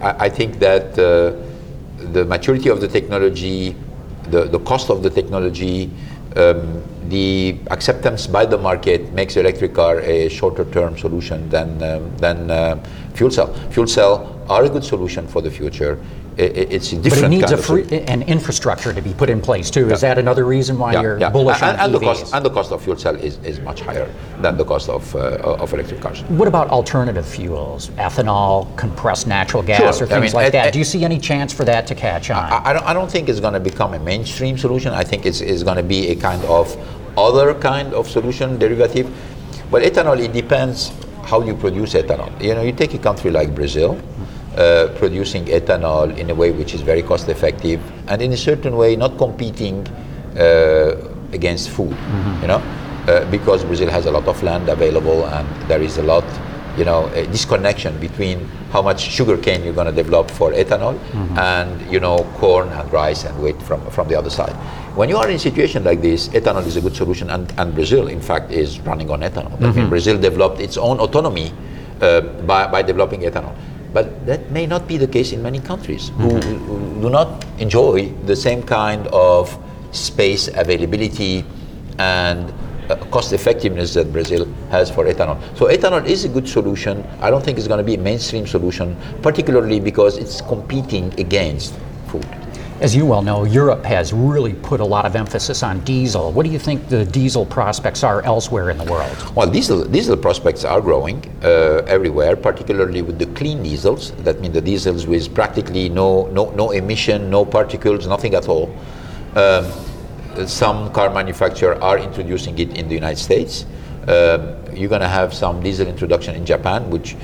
I, 0.00 0.26
I, 0.26 0.28
think 0.28 0.58
that 0.58 0.98
uh, 0.98 1.36
the 2.12 2.24
maturity 2.24 2.68
of 2.68 2.80
the 2.80 2.88
technology, 2.88 3.76
the, 4.30 4.44
the 4.44 4.58
cost 4.60 4.90
of 4.90 5.02
the 5.02 5.10
technology, 5.10 5.90
um, 6.36 6.82
the 7.08 7.56
acceptance 7.70 8.26
by 8.26 8.46
the 8.46 8.58
market 8.58 9.12
makes 9.12 9.36
electric 9.36 9.74
car 9.74 10.00
a 10.00 10.28
shorter 10.28 10.64
term 10.64 10.96
solution 10.98 11.48
than 11.48 11.82
um, 11.82 12.16
than 12.16 12.50
uh, 12.50 12.82
fuel 13.14 13.30
cell. 13.30 13.52
Fuel 13.70 13.86
cell 13.86 14.38
are 14.48 14.64
a 14.64 14.68
good 14.68 14.84
solution 14.84 15.26
for 15.26 15.40
the 15.42 15.50
future. 15.50 15.98
I- 16.36 16.42
I- 16.42 16.46
it's 16.76 16.92
a 16.92 16.96
But 16.96 17.16
it 17.18 17.28
needs 17.28 17.44
kind 17.44 17.54
a 17.54 17.62
free, 17.62 17.84
an 18.08 18.22
infrastructure 18.22 18.92
to 18.92 19.00
be 19.00 19.14
put 19.14 19.30
in 19.30 19.40
place 19.40 19.70
too. 19.70 19.88
Is 19.92 20.00
that 20.00 20.18
another 20.18 20.44
reason 20.44 20.76
why 20.76 21.00
you're 21.00 21.16
bullish 21.30 21.62
and, 21.62 21.78
on 21.78 21.84
and 21.84 21.94
the 21.94 22.00
cost 22.00 22.34
and 22.34 22.44
the 22.44 22.50
cost 22.50 22.72
of 22.72 22.82
fuel 22.82 22.96
cell 22.96 23.14
is, 23.14 23.38
is 23.44 23.60
much 23.60 23.82
higher 23.82 24.08
than 24.42 24.56
the 24.56 24.64
cost 24.64 24.88
of 24.88 25.14
uh, 25.14 25.60
of 25.62 25.72
electric 25.72 26.00
cars. 26.00 26.22
What 26.40 26.48
about 26.48 26.70
alternative 26.70 27.24
fuels, 27.24 27.90
ethanol, 28.08 28.66
compressed 28.76 29.28
natural 29.28 29.62
gas, 29.62 29.78
Sure. 29.98 30.08
or 30.08 30.10
I 30.10 30.14
things 30.20 30.32
mean, 30.34 30.42
like 30.42 30.46
et- 30.46 30.52
that? 30.58 30.66
et- 30.66 30.72
Do 30.72 30.80
you 30.80 30.84
see 30.84 31.04
any 31.04 31.20
chance 31.20 31.52
for 31.52 31.64
that 31.66 31.86
to 31.86 31.94
catch 31.94 32.30
on? 32.30 32.42
I, 32.52 32.70
I, 32.70 32.72
don't, 32.72 32.84
I 32.84 32.92
don't 32.92 33.10
think 33.14 33.28
it's 33.28 33.38
going 33.38 33.54
to 33.54 33.60
become 33.60 33.94
a 33.94 34.00
mainstream 34.00 34.58
solution. 34.58 34.92
I 34.92 35.04
think 35.04 35.26
it's, 35.26 35.40
it's 35.40 35.62
going 35.62 35.76
to 35.76 35.84
be 35.84 36.08
a 36.08 36.16
kind 36.16 36.42
of 36.46 36.66
other 37.16 37.54
kind 37.54 37.94
of 37.94 38.08
solution 38.10 38.58
derivative. 38.58 39.06
But 39.70 39.82
ethanol, 39.84 40.18
it 40.18 40.32
depends 40.32 40.90
how 41.24 41.42
you 41.42 41.54
produce 41.54 41.94
ethanol. 41.94 42.30
You 42.42 42.54
know, 42.54 42.62
you 42.62 42.72
take 42.72 42.94
a 42.94 42.98
country 42.98 43.30
like 43.30 43.54
Brazil, 43.54 43.98
uh, 44.56 44.88
producing 44.98 45.46
ethanol 45.46 46.16
in 46.16 46.30
a 46.30 46.34
way 46.34 46.52
which 46.52 46.74
is 46.74 46.80
very 46.80 47.02
cost 47.02 47.28
effective 47.28 47.80
and 48.08 48.22
in 48.22 48.32
a 48.32 48.36
certain 48.36 48.76
way 48.76 48.96
not 48.96 49.18
competing 49.18 49.86
uh, 50.38 50.96
against 51.32 51.70
food, 51.70 51.96
you 52.40 52.48
know, 52.48 52.62
uh, 53.08 53.24
because 53.30 53.64
Brazil 53.64 53.90
has 53.90 54.06
a 54.06 54.10
lot 54.10 54.26
of 54.28 54.40
land 54.42 54.68
available 54.68 55.26
and 55.26 55.48
there 55.68 55.82
is 55.82 55.98
a 55.98 56.02
lot 56.02 56.24
you 56.76 56.84
know, 56.84 57.06
a 57.14 57.26
disconnection 57.26 57.98
between 58.00 58.46
how 58.70 58.82
much 58.82 59.00
sugar 59.00 59.36
cane 59.36 59.64
you're 59.64 59.74
going 59.74 59.86
to 59.86 59.92
develop 59.92 60.30
for 60.30 60.52
ethanol 60.52 60.98
mm-hmm. 60.98 61.38
and, 61.38 61.92
you 61.92 62.00
know, 62.00 62.24
corn 62.34 62.68
and 62.68 62.92
rice 62.92 63.24
and 63.24 63.40
wheat 63.42 63.60
from, 63.62 63.80
from 63.90 64.08
the 64.08 64.16
other 64.16 64.30
side. 64.30 64.54
When 64.96 65.08
you 65.08 65.16
are 65.16 65.28
in 65.28 65.36
a 65.36 65.38
situation 65.38 65.84
like 65.84 66.02
this, 66.02 66.28
ethanol 66.28 66.66
is 66.66 66.76
a 66.76 66.80
good 66.80 66.94
solution, 66.94 67.30
and, 67.30 67.52
and 67.58 67.74
Brazil, 67.74 68.08
in 68.08 68.20
fact, 68.20 68.50
is 68.50 68.80
running 68.80 69.10
on 69.10 69.20
ethanol. 69.20 69.56
I 69.56 69.60
mean, 69.60 69.72
mm-hmm. 69.72 69.88
Brazil 69.88 70.18
developed 70.18 70.60
its 70.60 70.76
own 70.76 71.00
autonomy 71.00 71.52
uh, 72.00 72.20
by, 72.20 72.66
by 72.66 72.82
developing 72.82 73.20
ethanol. 73.22 73.54
But 73.92 74.26
that 74.26 74.50
may 74.50 74.66
not 74.66 74.88
be 74.88 74.96
the 74.96 75.06
case 75.06 75.32
in 75.32 75.40
many 75.40 75.60
countries 75.60 76.08
who, 76.16 76.30
mm-hmm. 76.30 76.64
who 76.66 77.02
do 77.02 77.10
not 77.10 77.44
enjoy 77.58 78.08
the 78.26 78.34
same 78.34 78.62
kind 78.62 79.06
of 79.08 79.56
space 79.92 80.48
availability 80.48 81.44
and 81.98 82.52
uh, 82.90 82.96
cost 83.10 83.32
effectiveness 83.32 83.94
that 83.94 84.12
Brazil 84.12 84.46
has 84.70 84.90
for 84.90 85.04
ethanol. 85.04 85.40
So 85.56 85.66
ethanol 85.66 86.04
is 86.06 86.24
a 86.24 86.28
good 86.28 86.48
solution. 86.48 87.04
I 87.20 87.30
don't 87.30 87.44
think 87.44 87.58
it's 87.58 87.68
going 87.68 87.78
to 87.78 87.84
be 87.84 87.94
a 87.94 87.98
mainstream 87.98 88.46
solution, 88.46 88.96
particularly 89.22 89.80
because 89.80 90.18
it's 90.18 90.40
competing 90.40 91.12
against 91.18 91.74
food. 92.08 92.26
As 92.80 92.94
you 92.94 93.06
well 93.06 93.22
know, 93.22 93.44
Europe 93.44 93.84
has 93.84 94.12
really 94.12 94.52
put 94.52 94.80
a 94.80 94.84
lot 94.84 95.06
of 95.06 95.14
emphasis 95.14 95.62
on 95.62 95.78
diesel. 95.84 96.32
What 96.32 96.44
do 96.44 96.50
you 96.50 96.58
think 96.58 96.88
the 96.88 97.04
diesel 97.04 97.46
prospects 97.46 98.02
are 98.02 98.20
elsewhere 98.22 98.68
in 98.68 98.78
the 98.78 98.84
world? 98.84 99.16
Well, 99.36 99.48
diesel, 99.48 99.84
diesel 99.84 100.16
prospects 100.16 100.64
are 100.64 100.80
growing 100.80 101.24
uh, 101.44 101.82
everywhere, 101.86 102.34
particularly 102.34 103.00
with 103.00 103.18
the 103.20 103.26
clean 103.26 103.62
diesels. 103.62 104.10
That 104.24 104.40
means 104.40 104.54
the 104.54 104.60
diesels 104.60 105.06
with 105.06 105.32
practically 105.32 105.88
no, 105.88 106.26
no, 106.26 106.50
no 106.50 106.72
emission, 106.72 107.30
no 107.30 107.44
particles, 107.44 108.08
nothing 108.08 108.34
at 108.34 108.48
all. 108.48 108.74
Um, 109.36 109.64
some 110.46 110.92
car 110.92 111.10
manufacturers 111.10 111.78
are 111.80 111.98
introducing 111.98 112.58
it 112.58 112.76
in 112.76 112.88
the 112.88 112.94
United 112.94 113.18
States. 113.18 113.66
Um, 114.06 114.54
you're 114.74 114.88
going 114.88 115.00
to 115.00 115.08
have 115.08 115.32
some 115.32 115.62
diesel 115.62 115.86
introduction 115.86 116.34
in 116.34 116.44
Japan, 116.44 116.90
which 116.90 117.16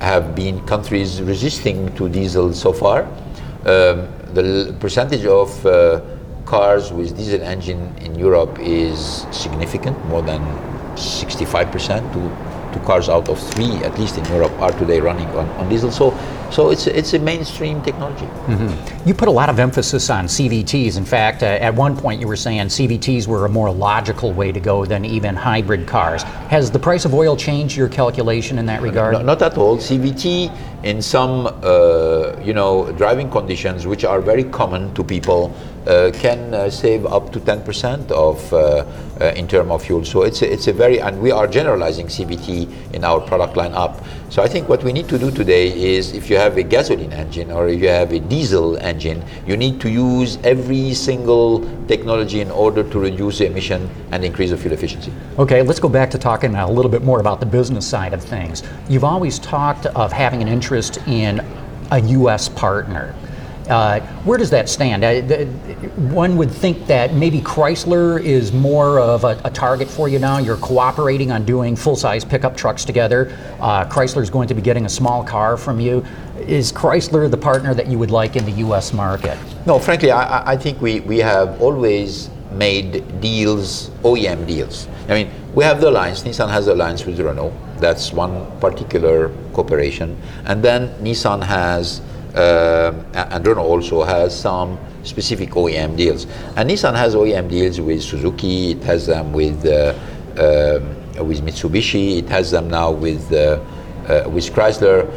have 0.00 0.34
been 0.34 0.64
countries 0.66 1.20
resisting 1.20 1.94
to 1.96 2.08
diesel 2.08 2.52
so 2.52 2.72
far. 2.72 3.04
Um, 3.64 4.08
the 4.32 4.74
percentage 4.80 5.26
of 5.26 5.66
uh, 5.66 6.00
cars 6.46 6.92
with 6.92 7.16
diesel 7.16 7.42
engine 7.42 7.94
in 7.98 8.18
Europe 8.18 8.58
is 8.60 9.26
significant, 9.30 9.96
more 10.06 10.22
than 10.22 10.40
65% 10.94 12.12
to 12.12 12.50
two 12.72 12.84
cars 12.86 13.08
out 13.08 13.28
of 13.28 13.38
three, 13.52 13.76
at 13.84 13.98
least 13.98 14.18
in 14.18 14.24
Europe, 14.26 14.52
are 14.60 14.72
today 14.72 15.00
running 15.00 15.28
on, 15.28 15.48
on 15.58 15.68
diesel. 15.68 15.90
So, 15.90 16.10
so 16.50 16.70
it's 16.70 16.86
a, 16.86 16.98
it's 16.98 17.14
a 17.14 17.18
mainstream 17.18 17.82
technology. 17.82 18.26
You 19.06 19.14
put 19.14 19.28
a 19.28 19.30
lot 19.30 19.48
of 19.48 19.58
emphasis 19.58 20.10
on 20.10 20.26
CVTs. 20.26 20.96
In 20.96 21.04
fact, 21.04 21.42
uh, 21.42 21.46
at 21.46 21.74
one 21.74 21.96
point 21.96 22.20
you 22.20 22.26
were 22.26 22.36
saying 22.36 22.66
CVTs 22.66 23.26
were 23.26 23.46
a 23.46 23.48
more 23.48 23.70
logical 23.70 24.32
way 24.32 24.52
to 24.52 24.60
go 24.60 24.84
than 24.84 25.04
even 25.04 25.34
hybrid 25.36 25.86
cars. 25.86 26.22
Has 26.22 26.70
the 26.70 26.78
price 26.78 27.04
of 27.04 27.14
oil 27.14 27.36
changed 27.36 27.76
your 27.76 27.88
calculation 27.88 28.58
in 28.58 28.66
that 28.66 28.82
regard? 28.82 29.14
No, 29.14 29.22
not 29.22 29.40
at 29.42 29.56
all. 29.56 29.78
CVT 29.78 30.84
in 30.84 31.00
some, 31.00 31.46
uh, 31.62 32.38
you 32.42 32.52
know, 32.52 32.90
driving 32.92 33.30
conditions 33.30 33.86
which 33.86 34.04
are 34.04 34.20
very 34.20 34.44
common 34.44 34.92
to 34.94 35.04
people 35.04 35.54
can 36.14 36.54
uh, 36.54 36.70
save 36.70 37.06
up 37.06 37.32
to 37.32 37.40
10% 37.40 38.10
of 38.10 38.52
uh, 38.52 38.84
uh, 39.20 39.32
in 39.36 39.46
term 39.46 39.70
of 39.70 39.82
fuel. 39.82 40.04
So 40.04 40.22
it's 40.22 40.42
a, 40.42 40.52
it's 40.52 40.66
a 40.66 40.72
very, 40.72 41.00
and 41.00 41.20
we 41.20 41.30
are 41.30 41.46
generalizing 41.46 42.06
CVT 42.06 42.94
in 42.94 43.04
our 43.04 43.20
product 43.20 43.56
line 43.56 43.72
up. 43.72 44.02
So 44.30 44.42
I 44.42 44.48
think 44.48 44.68
what 44.68 44.82
we 44.84 44.92
need 44.92 45.08
to 45.08 45.18
do 45.18 45.30
today 45.30 45.66
is 45.96 46.12
if 46.12 46.30
you 46.30 46.36
have 46.36 46.56
a 46.56 46.62
gasoline 46.62 47.12
engine 47.12 47.50
or 47.50 47.68
if 47.68 47.80
you 47.80 47.88
have 47.88 48.12
a 48.12 48.20
diesel 48.20 48.76
engine, 48.78 49.24
you 49.46 49.56
need 49.56 49.80
to 49.80 49.90
use 49.90 50.38
every 50.44 50.94
single 50.94 51.60
technology 51.86 52.40
in 52.40 52.50
order 52.50 52.82
to 52.82 52.98
reduce 52.98 53.38
the 53.38 53.46
emission 53.46 53.90
and 54.12 54.24
increase 54.24 54.50
the 54.50 54.56
fuel 54.56 54.72
efficiency. 54.72 55.12
Okay, 55.38 55.62
let's 55.62 55.80
go 55.80 55.88
back 55.88 56.10
to 56.12 56.18
talking 56.18 56.54
a 56.54 56.70
little 56.70 56.90
bit 56.90 57.02
more 57.02 57.20
about 57.20 57.40
the 57.40 57.46
business 57.46 57.86
side 57.86 58.14
of 58.14 58.22
things. 58.22 58.62
You've 58.88 59.04
always 59.04 59.38
talked 59.38 59.86
of 59.86 60.12
having 60.12 60.40
an 60.42 60.48
interest 60.48 60.98
in 61.06 61.40
a 61.90 62.00
U.S. 62.00 62.48
partner. 62.48 63.14
Uh, 63.70 64.00
where 64.24 64.36
does 64.36 64.50
that 64.50 64.68
stand? 64.68 65.04
Uh, 65.04 65.20
th- 65.26 65.46
one 65.96 66.36
would 66.36 66.50
think 66.50 66.86
that 66.88 67.14
maybe 67.14 67.40
Chrysler 67.40 68.20
is 68.20 68.52
more 68.52 68.98
of 68.98 69.22
a, 69.22 69.40
a 69.44 69.50
target 69.50 69.88
for 69.88 70.08
you 70.08 70.18
now. 70.18 70.38
You're 70.38 70.56
cooperating 70.56 71.30
on 71.30 71.44
doing 71.44 71.76
full-size 71.76 72.24
pickup 72.24 72.56
trucks 72.56 72.84
together. 72.84 73.36
Uh, 73.60 73.84
Chrysler 73.84 74.22
is 74.22 74.30
going 74.30 74.48
to 74.48 74.54
be 74.54 74.60
getting 74.60 74.86
a 74.86 74.88
small 74.88 75.22
car 75.22 75.56
from 75.56 75.78
you. 75.78 76.04
Is 76.40 76.72
Chrysler 76.72 77.30
the 77.30 77.36
partner 77.36 77.72
that 77.74 77.86
you 77.86 77.96
would 77.98 78.10
like 78.10 78.34
in 78.34 78.44
the 78.44 78.52
U.S. 78.66 78.92
market? 78.92 79.38
No, 79.66 79.78
frankly, 79.78 80.10
I, 80.10 80.40
I- 80.40 80.50
I 80.52 80.56
think 80.56 80.80
we, 80.80 80.98
we 81.00 81.18
have 81.18 81.62
always 81.62 82.28
made 82.50 83.20
deals, 83.20 83.90
OEM 84.02 84.44
deals. 84.48 84.88
I 85.08 85.12
mean, 85.14 85.30
we 85.54 85.62
have 85.62 85.80
the 85.80 85.88
alliance, 85.90 86.24
Nissan 86.24 86.50
has 86.50 86.66
the 86.66 86.74
alliance 86.74 87.06
with 87.06 87.20
Renault. 87.20 87.52
That's 87.78 88.12
one 88.12 88.50
particular 88.58 89.28
cooperation. 89.52 90.20
And 90.44 90.60
then 90.62 90.88
Nissan 91.04 91.42
has, 91.44 92.00
um, 92.34 93.04
and 93.14 93.46
Renault 93.46 93.64
also 93.64 94.02
has 94.02 94.38
some 94.38 94.78
specific 95.02 95.50
OEM 95.50 95.96
deals. 95.96 96.26
And 96.56 96.70
Nissan 96.70 96.94
has 96.94 97.14
OEM 97.14 97.48
deals 97.48 97.80
with 97.80 98.02
Suzuki, 98.02 98.72
it 98.72 98.82
has 98.84 99.06
them 99.06 99.32
with, 99.32 99.64
uh, 99.66 99.94
um, 100.38 101.26
with 101.26 101.42
Mitsubishi, 101.42 102.18
it 102.18 102.28
has 102.28 102.50
them 102.50 102.68
now 102.68 102.90
with, 102.90 103.32
uh, 103.32 103.60
uh, 104.08 104.28
with 104.28 104.52
Chrysler 104.52 105.10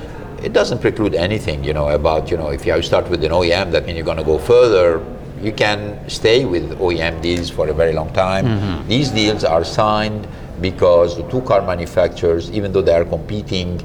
it 0.43 0.51
doesn't 0.51 0.79
preclude 0.81 1.15
anything, 1.15 1.63
you 1.63 1.73
know, 1.73 1.87
about, 1.87 2.29
you 2.29 2.35
know, 2.35 2.49
if 2.49 2.65
you 2.65 2.81
start 2.81 3.09
with 3.09 3.23
an 3.23 3.31
OEM, 3.31 3.71
that 3.71 3.85
means 3.85 3.95
you're 3.95 4.05
going 4.05 4.17
to 4.17 4.25
go 4.25 4.37
further. 4.37 5.03
You 5.41 5.53
can 5.53 6.09
stay 6.09 6.43
with 6.43 6.77
OEM 6.79 7.21
deals 7.21 7.49
for 7.49 7.69
a 7.69 7.73
very 7.73 7.93
long 7.93 8.11
time. 8.13 8.45
These 8.87 9.11
deals 9.11 9.43
are 9.45 9.63
signed 9.63 10.27
because 10.59 11.15
the 11.15 11.23
two 11.29 11.41
car 11.41 11.61
manufacturers, 11.61 12.51
even 12.51 12.73
though 12.73 12.81
they 12.81 12.93
are 12.93 13.05
competing, 13.05 13.81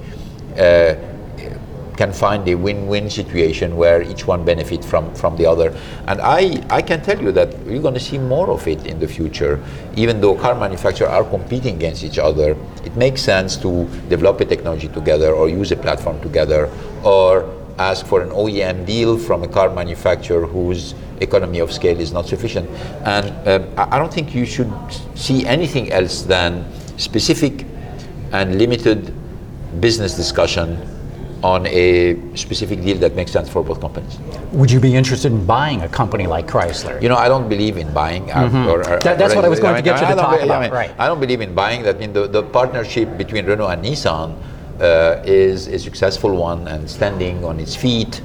uh, 0.58 0.97
can 1.99 2.12
find 2.12 2.47
a 2.49 2.55
win-win 2.55 3.11
situation 3.11 3.76
where 3.76 4.00
each 4.02 4.25
one 4.25 4.45
benefit 4.45 4.85
from, 4.85 5.12
from 5.17 5.37
the 5.37 5.45
other. 5.45 5.76
And 6.07 6.21
I, 6.23 6.62
I 6.71 6.81
can 6.81 7.02
tell 7.02 7.21
you 7.21 7.33
that 7.33 7.49
you're 7.67 7.83
going 7.83 7.95
to 7.95 8.07
see 8.11 8.19
more 8.19 8.49
of 8.50 8.69
it 8.69 8.87
in 8.87 9.00
the 9.00 9.09
future. 9.09 9.61
Even 9.97 10.21
though 10.21 10.37
car 10.37 10.55
manufacturers 10.55 11.11
are 11.11 11.25
competing 11.25 11.75
against 11.75 12.05
each 12.05 12.19
other, 12.19 12.57
it 12.85 12.95
makes 12.95 13.21
sense 13.21 13.57
to 13.57 13.88
develop 14.09 14.40
a 14.40 14.45
technology 14.45 14.87
together 14.87 15.33
or 15.33 15.49
use 15.49 15.73
a 15.73 15.76
platform 15.76 16.21
together 16.21 16.71
or 17.02 17.52
ask 17.81 18.07
for 18.07 18.23
an 18.23 18.31
OEM 18.31 18.87
deal 18.87 19.19
from 19.19 19.43
a 19.43 19.49
car 19.49 19.69
manufacturer 19.69 20.47
whose 20.47 20.95
economy 21.21 21.59
of 21.59 21.73
scale 21.73 21.99
is 21.99 22.12
not 22.12 22.28
sufficient. 22.28 22.71
And 23.05 23.26
um, 23.49 23.67
I 23.76 23.99
don't 23.99 24.14
think 24.14 24.37
you 24.37 24.47
should 24.47 24.73
see 25.17 25.45
anything 25.47 25.90
else 25.90 26.23
than 26.23 26.64
specific 26.97 27.67
and 28.31 28.57
limited 28.57 29.12
business 29.81 30.14
discussion 30.14 30.78
on 31.42 31.66
a 31.66 32.16
specific 32.35 32.83
deal 32.83 32.97
that 32.99 33.14
makes 33.14 33.30
sense 33.30 33.49
for 33.49 33.62
both 33.62 33.80
companies. 33.80 34.18
Would 34.52 34.71
you 34.71 34.80
be 34.80 34.95
interested 34.97 35.30
in 35.33 35.45
buying 35.47 35.83
a 35.83 35.88
company 35.88 36.26
like 36.26 36.47
Chrysler? 36.49 37.00
You 37.00 37.09
know, 37.09 37.16
I 37.16 37.28
don't 37.28 37.49
believe 37.49 37.76
in 37.76 37.92
buying. 37.92 38.30
uh, 38.33 38.50
or- 38.68 38.80
or- 38.80 38.83
Mm-hmm. 38.83 39.00
That- 39.04 39.18
that's 39.18 39.35
what 39.35 39.45
I 39.45 39.49
was 39.49 39.61
going 39.61 39.76
to 39.76 39.83
get 39.83 40.00
you 40.00 40.07
to 40.07 40.12
I 40.12 40.14
don't 40.14 40.25
talk 40.25 40.38
be- 40.40 40.45
about, 40.45 40.59
I 40.62 40.62
mean, 40.62 40.73
right. 40.73 40.90
I 40.99 41.07
don't 41.07 41.21
believe 41.21 41.40
in 41.40 41.54
buying. 41.54 41.83
That 41.83 41.99
mean 42.00 42.12
the, 42.12 42.26
the 42.26 42.42
partnership 42.42 43.16
between 43.16 43.47
Renault 43.47 43.68
and 43.68 43.85
Nissan 43.85 44.35
uh, 44.80 45.23
is 45.25 45.68
a 45.68 45.78
successful 45.78 46.35
one 46.35 46.66
and 46.68 46.88
standing 46.90 47.45
on 47.45 47.61
its 47.61 47.76
feet. 47.76 48.21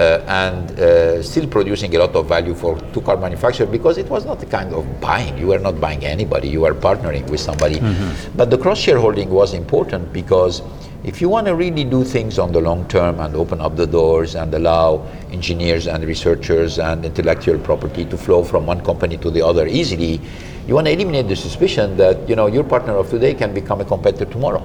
Uh, 0.00 0.24
and 0.26 0.70
uh, 0.80 1.22
still 1.22 1.46
producing 1.46 1.94
a 1.94 1.98
lot 1.98 2.14
of 2.16 2.26
value 2.26 2.54
for 2.54 2.80
two 2.94 3.00
car 3.02 3.18
manufacturers 3.18 3.68
because 3.68 3.98
it 3.98 4.08
was 4.08 4.24
not 4.24 4.42
a 4.42 4.46
kind 4.46 4.72
of 4.72 4.86
buying. 5.02 5.36
You 5.36 5.48
were 5.48 5.58
not 5.58 5.78
buying 5.82 6.02
anybody, 6.02 6.48
you 6.48 6.62
were 6.62 6.72
partnering 6.74 7.28
with 7.28 7.40
somebody. 7.40 7.76
Mm-hmm. 7.76 8.34
But 8.36 8.48
the 8.50 8.56
cross 8.56 8.78
shareholding 8.78 9.28
was 9.28 9.52
important 9.52 10.10
because 10.10 10.62
if 11.04 11.20
you 11.20 11.28
want 11.28 11.46
to 11.48 11.54
really 11.54 11.82
do 11.82 12.04
things 12.04 12.38
on 12.38 12.52
the 12.52 12.60
long 12.60 12.86
term 12.88 13.18
and 13.18 13.34
open 13.34 13.60
up 13.60 13.74
the 13.76 13.86
doors 13.86 14.36
and 14.36 14.54
allow 14.54 15.04
engineers 15.32 15.88
and 15.88 16.04
researchers 16.04 16.78
and 16.78 17.04
intellectual 17.04 17.58
property 17.58 18.04
to 18.04 18.16
flow 18.16 18.44
from 18.44 18.66
one 18.66 18.80
company 18.84 19.16
to 19.18 19.30
the 19.30 19.42
other 19.42 19.66
easily, 19.66 20.20
you 20.68 20.74
want 20.74 20.86
to 20.86 20.92
eliminate 20.92 21.26
the 21.26 21.34
suspicion 21.34 21.96
that 21.96 22.28
you 22.28 22.36
know 22.36 22.46
your 22.46 22.62
partner 22.62 22.96
of 22.96 23.10
today 23.10 23.34
can 23.34 23.52
become 23.52 23.80
a 23.80 23.84
competitor 23.84 24.26
tomorrow. 24.26 24.64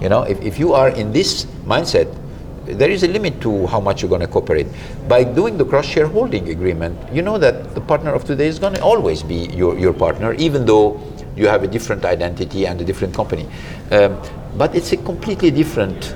You 0.00 0.08
know, 0.08 0.22
if, 0.22 0.40
if 0.40 0.58
you 0.58 0.72
are 0.72 0.90
in 0.90 1.12
this 1.12 1.46
mindset, 1.66 2.16
there 2.64 2.90
is 2.90 3.02
a 3.02 3.08
limit 3.08 3.40
to 3.40 3.66
how 3.66 3.80
much 3.80 4.02
you're 4.02 4.08
going 4.08 4.20
to 4.20 4.28
cooperate. 4.28 4.68
By 5.08 5.24
doing 5.24 5.58
the 5.58 5.64
cross 5.64 5.84
shareholding 5.84 6.48
agreement, 6.50 6.96
you 7.12 7.22
know 7.22 7.38
that 7.38 7.74
the 7.74 7.80
partner 7.80 8.14
of 8.14 8.24
today 8.24 8.46
is 8.46 8.60
going 8.60 8.74
to 8.74 8.82
always 8.82 9.24
be 9.24 9.46
your, 9.46 9.76
your 9.76 9.92
partner, 9.92 10.32
even 10.34 10.64
though 10.64 11.00
you 11.34 11.48
have 11.48 11.64
a 11.64 11.66
different 11.66 12.04
identity 12.04 12.66
and 12.68 12.80
a 12.80 12.84
different 12.84 13.12
company. 13.12 13.48
Um, 13.90 14.20
but 14.56 14.74
it's 14.74 14.92
a 14.92 14.96
completely 14.96 15.50
different 15.50 16.14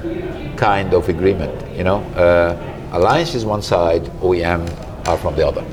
kind 0.57 0.95
of 0.95 1.09
agreement. 1.09 1.55
You 1.77 1.85
know, 1.85 1.99
uh, 2.15 2.57
alliance 2.93 3.35
is 3.35 3.45
one 3.45 3.63
side, 3.63 4.05
OEM 4.21 4.69
are 5.07 5.17
from 5.17 5.37
the 5.37 5.47
other. 5.47 5.65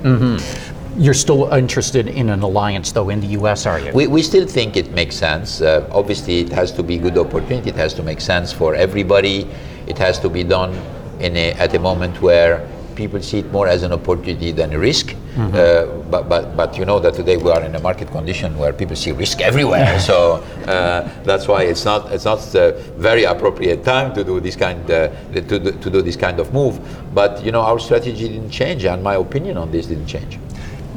You're 0.96 1.16
still 1.16 1.52
interested 1.52 2.08
in 2.08 2.30
an 2.30 2.44
alliance, 2.44 2.92
though, 2.92 3.10
in 3.10 3.20
the 3.20 3.28
U.S., 3.40 3.66
are 3.66 3.80
you? 3.80 3.92
We, 3.94 4.06
we 4.06 4.22
still 4.22 4.46
think 4.46 4.78
it 4.78 4.92
makes 4.92 5.16
sense. 5.16 5.60
Uh, 5.60 5.90
obviously, 5.92 6.42
it 6.42 6.52
has 6.52 6.72
to 6.74 6.84
be 6.84 7.00
good 7.00 7.18
opportunity. 7.18 7.70
It 7.70 7.76
has 7.76 7.96
to 7.96 8.04
make 8.04 8.22
sense 8.22 8.54
for 8.54 8.76
everybody. 8.76 9.50
It 9.88 9.98
has 9.98 10.20
to 10.20 10.30
be 10.30 10.44
done 10.44 10.80
in 11.20 11.36
a, 11.36 11.54
at 11.54 11.74
a 11.74 11.80
moment 11.80 12.22
where 12.22 12.68
people 12.96 13.20
see 13.24 13.40
it 13.40 13.52
more 13.52 13.68
as 13.68 13.82
an 13.82 13.92
opportunity 13.92 14.52
than 14.52 14.72
a 14.74 14.78
risk. 14.78 15.16
Uh, 15.38 15.86
but, 16.12 16.30
but, 16.30 16.56
but 16.56 16.78
you 16.78 16.86
know 16.86 17.00
that 17.00 17.14
today 17.16 17.38
we 17.38 17.50
are 17.50 17.64
in 17.64 17.74
a 17.76 17.80
market 17.80 18.10
condition 18.12 18.58
where 18.58 18.72
people 18.72 18.96
see 18.96 19.12
risk 19.12 19.42
everywhere. 19.42 20.00
so 20.12 20.44
uh, 20.68 21.10
that's 21.24 21.48
why 21.48 21.64
it's 21.64 21.86
not 21.86 22.12
it's 22.12 22.26
not 22.26 22.40
the 22.52 22.80
very 22.98 23.24
appropriate 23.24 23.84
time 23.84 24.14
to 24.14 24.24
do 24.24 24.40
this 24.40 24.56
kind 24.56 24.80
uh, 24.92 25.10
to, 25.34 25.42
do, 25.42 25.72
to 25.72 25.90
do 25.90 26.02
this 26.02 26.16
kind 26.16 26.40
of 26.40 26.54
move. 26.54 26.80
But 27.14 27.44
you 27.44 27.52
know 27.52 27.62
our 27.62 27.80
strategy 27.80 28.30
didn't 28.30 28.52
change, 28.52 28.86
and 28.86 29.04
my 29.04 29.16
opinion 29.16 29.58
on 29.58 29.72
this 29.72 29.88
didn't 29.88 30.08
change. 30.08 30.38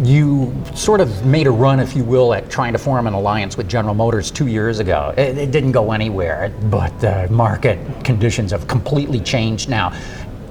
You 0.03 0.55
sort 0.75 1.01
of 1.01 1.25
made 1.25 1.47
a 1.47 1.51
run, 1.51 1.81
if 1.81 1.97
you 1.97 2.05
will, 2.05 2.35
at 2.35 2.51
trying 2.51 2.75
to 2.75 2.79
form 2.79 3.07
an 3.07 3.15
alliance 3.15 3.57
with 3.57 3.67
General 3.67 3.95
Motors 3.95 4.31
two 4.31 4.47
years 4.47 4.79
ago. 4.79 5.15
It, 5.17 5.39
it 5.39 5.51
didn't 5.51 5.73
go 5.73 5.93
anywhere, 5.93 6.53
but 6.65 6.91
the 7.01 7.27
market 7.31 7.79
conditions 8.05 8.51
have 8.51 8.69
completely 8.69 9.21
changed 9.21 9.71
now. 9.71 9.99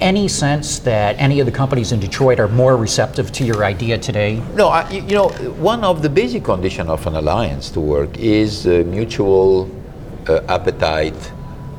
Any 0.02 0.28
sense 0.28 0.80
that 0.80 1.16
any 1.20 1.40
of 1.40 1.46
the 1.46 1.52
companies 1.52 1.92
in 1.94 2.00
Detroit 2.02 2.40
are 2.40 2.50
more 2.50 2.76
receptive 2.76 3.32
to 3.34 3.46
your 3.46 3.64
idea 3.64 3.98
today? 3.98 4.42
No, 4.54 4.68
I, 4.68 4.90
you 4.90 5.16
know, 5.16 5.30
one 5.58 5.84
of 5.86 6.02
the 6.02 6.10
basic 6.10 6.44
conditions 6.44 6.90
of 6.90 7.08
an 7.08 7.16
alliance 7.16 7.70
to 7.72 7.80
work 7.80 8.18
is 8.20 8.66
mutual 8.66 9.70
uh, 10.28 10.42
appetite 10.50 11.32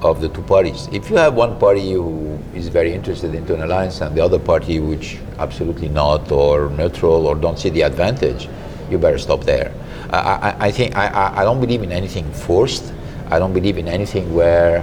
of 0.02 0.20
the 0.22 0.28
two 0.30 0.42
parties. 0.42 0.88
If 0.92 1.10
you 1.10 1.16
have 1.16 1.34
one 1.34 1.58
party 1.58 1.92
who 1.92 2.38
is 2.54 2.68
very 2.68 2.94
interested 2.94 3.34
into 3.34 3.54
an 3.54 3.62
alliance 3.62 4.00
and 4.00 4.16
the 4.16 4.22
other 4.24 4.38
party 4.38 4.80
which 4.80 5.18
absolutely 5.38 5.88
not, 5.88 6.32
or 6.32 6.70
neutral, 6.70 7.26
or 7.26 7.34
don't 7.34 7.58
see 7.58 7.68
the 7.70 7.82
advantage, 7.82 8.48
you 8.90 8.96
better 8.98 9.18
stop 9.18 9.44
there. 9.44 9.72
I, 10.10 10.16
I, 10.18 10.66
I 10.68 10.70
think 10.70 10.96
I- 10.96 11.32
I 11.42 11.44
don't 11.44 11.60
believe 11.60 11.82
in 11.82 11.92
anything 11.92 12.30
forced. 12.32 12.92
I 13.30 13.38
don't 13.38 13.52
believe 13.52 13.76
in 13.76 13.88
anything 13.88 14.32
where 14.34 14.82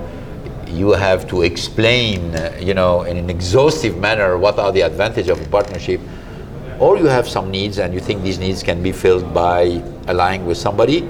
you 0.74 0.92
have 0.92 1.28
to 1.30 1.44
explain, 1.44 2.36
uh, 2.36 2.58
you 2.60 2.74
know, 2.74 3.04
in 3.04 3.18
an 3.18 3.30
exhaustive 3.30 3.98
manner 3.98 4.38
what 4.38 4.58
are 4.60 4.72
the 4.72 4.82
advantages 4.82 5.30
of 5.30 5.42
a 5.42 5.50
partnership 5.50 6.02
or 6.80 6.98
you 6.98 7.06
have 7.06 7.28
some 7.28 7.52
needs 7.52 7.78
and 7.78 7.94
you 7.94 8.00
think 8.00 8.24
these 8.24 8.40
needs 8.40 8.64
can 8.64 8.82
be 8.82 8.92
filled 8.92 9.34
by 9.34 9.82
allying 10.08 10.46
with 10.46 10.58
somebody 10.58 11.08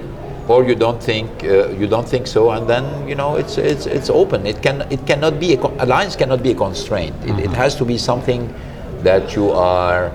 or 0.48 0.63
you 0.65 0.75
don't 0.75 1.01
think 1.01 1.29
uh, 1.43 1.70
you 1.70 1.88
don't 1.88 2.08
think 2.08 2.27
so 2.27 2.51
and 2.51 2.70
then 2.70 3.08
you 3.08 3.15
know 3.15 3.38
it's 3.38 3.58
it's 3.58 3.86
it's 3.86 4.10
open. 4.10 4.46
It 4.46 4.62
can 4.62 4.82
it 4.91 5.05
cannot 5.08 5.39
be 5.39 5.55
a 5.55 5.60
alliance 5.79 6.15
cannot 6.15 6.43
be 6.43 6.51
a 6.51 6.55
constraint. 6.55 7.15
It, 7.24 7.39
it 7.39 7.51
has 7.51 7.75
to 7.77 7.86
be 7.86 7.98
something 7.98 8.53
that 9.03 9.36
you 9.36 9.51
are 9.51 10.12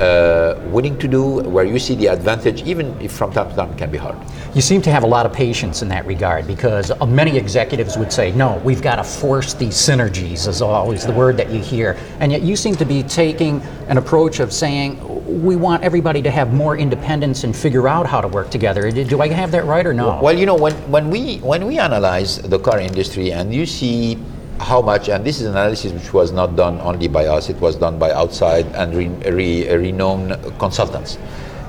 uh, 0.00 0.60
willing 0.66 0.98
to 0.98 1.08
do 1.08 1.40
where 1.40 1.64
you 1.64 1.78
see 1.78 1.94
the 1.94 2.06
advantage 2.06 2.62
even 2.62 2.98
if 3.00 3.12
from 3.12 3.32
time 3.32 3.48
to 3.48 3.56
time 3.56 3.70
it 3.70 3.78
can 3.78 3.90
be 3.90 3.98
hard 3.98 4.16
You 4.54 4.62
seem 4.62 4.80
to 4.82 4.90
have 4.90 5.02
a 5.02 5.06
lot 5.06 5.26
of 5.26 5.32
patience 5.32 5.82
in 5.82 5.88
that 5.88 6.06
regard 6.06 6.46
because 6.46 6.90
uh, 6.90 7.06
many 7.06 7.36
executives 7.36 7.98
would 7.98 8.10
say, 8.10 8.32
no, 8.32 8.60
we've 8.64 8.80
got 8.80 8.96
to 8.96 9.04
force 9.04 9.52
these 9.54 9.74
synergies, 9.74 10.48
is 10.48 10.62
always 10.62 11.06
the 11.06 11.12
word 11.12 11.36
that 11.36 11.50
you 11.50 11.60
hear. 11.60 11.98
And 12.18 12.32
yet 12.32 12.42
you 12.42 12.56
seem 12.56 12.74
to 12.76 12.84
be 12.86 13.02
taking 13.02 13.60
an 13.88 13.98
approach 13.98 14.40
of 14.40 14.52
saying, 14.52 14.98
we 15.42 15.54
want 15.54 15.82
everybody 15.82 16.22
to 16.22 16.30
have 16.30 16.54
more 16.54 16.78
independence 16.78 17.44
and 17.44 17.54
figure 17.54 17.86
out 17.86 18.06
how 18.06 18.20
to 18.22 18.28
work 18.28 18.50
together. 18.50 18.90
Do 18.90 19.04
do 19.04 19.20
I 19.20 19.28
have 19.28 19.50
that 19.52 19.64
right 19.66 19.86
or 19.86 19.92
no? 19.92 20.18
Well, 20.20 20.36
you 20.36 20.46
know, 20.46 20.56
when, 20.56 20.74
when 20.90 21.10
we 21.10 21.38
when 21.38 21.66
we 21.66 21.78
analyze 21.78 22.38
the 22.38 22.58
car 22.58 22.80
industry 22.80 23.32
and 23.32 23.54
you 23.54 23.66
see 23.66 24.18
how 24.60 24.82
much, 24.82 25.08
and 25.08 25.24
this 25.24 25.40
is 25.40 25.46
an 25.46 25.52
analysis 25.52 25.92
which 25.92 26.12
was 26.12 26.32
not 26.32 26.56
done 26.56 26.80
only 26.80 27.08
by 27.08 27.26
us, 27.26 27.48
it 27.48 27.56
was 27.60 27.76
done 27.76 27.98
by 27.98 28.10
outside 28.12 28.66
and 28.74 28.94
re, 28.94 29.08
re, 29.30 29.68
renowned 29.76 30.36
consultants, 30.58 31.18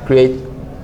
create 0.05 0.39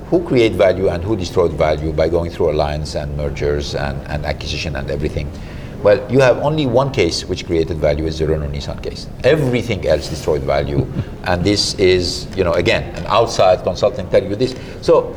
who 0.09 0.23
create 0.23 0.53
value 0.53 0.89
and 0.89 1.03
who 1.03 1.15
destroyed 1.15 1.51
value 1.53 1.91
by 1.91 2.07
going 2.07 2.29
through 2.29 2.51
alliance 2.51 2.95
and 2.95 3.17
mergers 3.17 3.73
and, 3.73 3.99
and 4.07 4.23
acquisition 4.25 4.75
and 4.75 4.91
everything. 4.91 5.31
Well, 5.81 6.11
you 6.11 6.19
have 6.19 6.37
only 6.37 6.65
one 6.65 6.91
case 6.91 7.25
which 7.25 7.45
created 7.45 7.77
value 7.77 8.05
is 8.05 8.19
the 8.19 8.27
Renault 8.27 8.49
Nissan 8.49 8.81
case. 8.81 9.07
Everything 9.23 9.85
else 9.87 10.09
destroyed 10.09 10.41
value, 10.41 10.87
and 11.23 11.43
this 11.43 11.73
is, 11.75 12.27
you 12.37 12.43
know, 12.43 12.53
again, 12.53 12.83
an 12.95 13.05
outside 13.07 13.63
consultant 13.63 14.11
telling 14.11 14.29
you 14.29 14.35
this. 14.35 14.55
So 14.81 15.15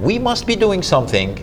we 0.00 0.18
must 0.18 0.46
be 0.46 0.56
doing 0.56 0.82
something 0.82 1.36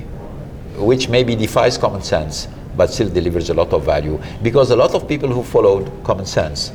which 0.77 1.09
maybe 1.09 1.35
defies 1.35 1.77
common 1.77 2.01
sense, 2.01 2.47
but 2.75 2.91
still 2.91 3.09
delivers 3.09 3.49
a 3.49 3.53
lot 3.53 3.73
of 3.73 3.83
value. 3.83 4.19
Because 4.41 4.71
a 4.71 4.75
lot 4.75 4.93
of 4.95 5.07
people 5.07 5.29
who 5.29 5.43
followed 5.43 5.91
common 6.03 6.25
sense 6.25 6.71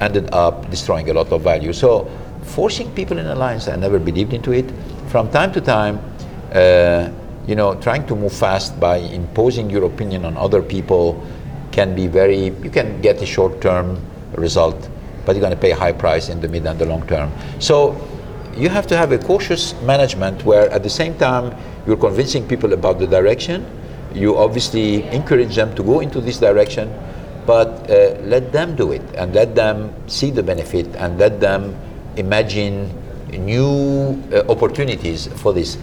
ended 0.00 0.28
up 0.32 0.70
destroying 0.70 1.10
a 1.10 1.12
lot 1.12 1.30
of 1.32 1.42
value. 1.42 1.72
So 1.72 2.10
forcing 2.42 2.90
people 2.92 3.18
in 3.18 3.26
alliance, 3.26 3.68
I 3.68 3.76
never 3.76 3.98
believed 3.98 4.32
into 4.32 4.52
it. 4.52 4.70
From 5.08 5.30
time 5.30 5.52
to 5.52 5.60
time, 5.60 6.00
uh, 6.52 7.10
you 7.46 7.54
know, 7.54 7.74
trying 7.76 8.06
to 8.06 8.16
move 8.16 8.32
fast 8.32 8.78
by 8.78 8.96
imposing 8.96 9.70
your 9.70 9.84
opinion 9.84 10.24
on 10.24 10.36
other 10.36 10.62
people 10.62 11.24
can 11.72 11.94
be 11.94 12.06
very, 12.06 12.44
you 12.62 12.70
can 12.70 13.00
get 13.00 13.20
a 13.22 13.26
short-term 13.26 13.98
result, 14.36 14.88
but 15.24 15.34
you're 15.34 15.40
going 15.40 15.54
to 15.54 15.60
pay 15.60 15.72
a 15.72 15.76
high 15.76 15.92
price 15.92 16.28
in 16.28 16.40
the 16.40 16.48
mid 16.48 16.66
and 16.66 16.78
the 16.78 16.86
long 16.86 17.06
term. 17.06 17.32
So 17.58 17.96
you 18.56 18.68
have 18.68 18.86
to 18.88 18.96
have 18.96 19.12
a 19.12 19.18
cautious 19.18 19.74
management 19.82 20.44
where 20.44 20.70
at 20.70 20.82
the 20.82 20.90
same 20.90 21.16
time 21.16 21.56
you're 21.86 21.96
convincing 21.96 22.46
people 22.46 22.72
about 22.72 22.98
the 22.98 23.06
direction, 23.06 23.66
you 24.14 24.36
obviously 24.36 25.04
encourage 25.08 25.54
them 25.56 25.74
to 25.74 25.82
go 25.82 26.00
into 26.00 26.20
this 26.20 26.38
direction, 26.38 26.92
but 27.46 27.90
uh, 27.90 28.16
let 28.22 28.52
them 28.52 28.76
do 28.76 28.92
it 28.92 29.02
and 29.14 29.34
let 29.34 29.54
them 29.54 29.92
see 30.08 30.30
the 30.30 30.42
benefit 30.42 30.86
and 30.96 31.18
let 31.18 31.40
them 31.40 31.76
imagine 32.16 32.90
new 33.30 34.22
uh, 34.32 34.42
opportunities 34.48 35.26
for 35.26 35.52
this. 35.52 35.78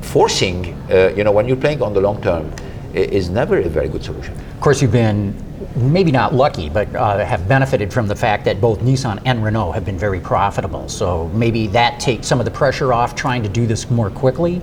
Forcing, 0.00 0.74
uh, 0.90 1.12
you 1.14 1.24
know, 1.24 1.32
when 1.32 1.46
you're 1.46 1.56
playing 1.56 1.82
on 1.82 1.92
the 1.92 2.00
long 2.00 2.22
term, 2.22 2.50
is 2.94 3.28
never 3.28 3.58
a 3.58 3.68
very 3.68 3.88
good 3.88 4.02
solution. 4.02 4.34
Of 4.34 4.60
course, 4.60 4.80
you've 4.80 4.92
been 4.92 5.34
maybe 5.76 6.10
not 6.10 6.34
lucky, 6.34 6.68
but 6.68 6.94
uh, 6.94 7.24
have 7.24 7.46
benefited 7.48 7.92
from 7.92 8.08
the 8.08 8.16
fact 8.16 8.44
that 8.44 8.60
both 8.60 8.80
Nissan 8.80 9.20
and 9.24 9.44
Renault 9.44 9.72
have 9.72 9.84
been 9.84 9.98
very 9.98 10.20
profitable. 10.20 10.88
So 10.88 11.28
maybe 11.28 11.66
that 11.68 12.00
takes 12.00 12.26
some 12.26 12.38
of 12.38 12.44
the 12.44 12.50
pressure 12.50 12.92
off 12.92 13.14
trying 13.14 13.42
to 13.42 13.48
do 13.48 13.66
this 13.66 13.90
more 13.90 14.10
quickly. 14.10 14.60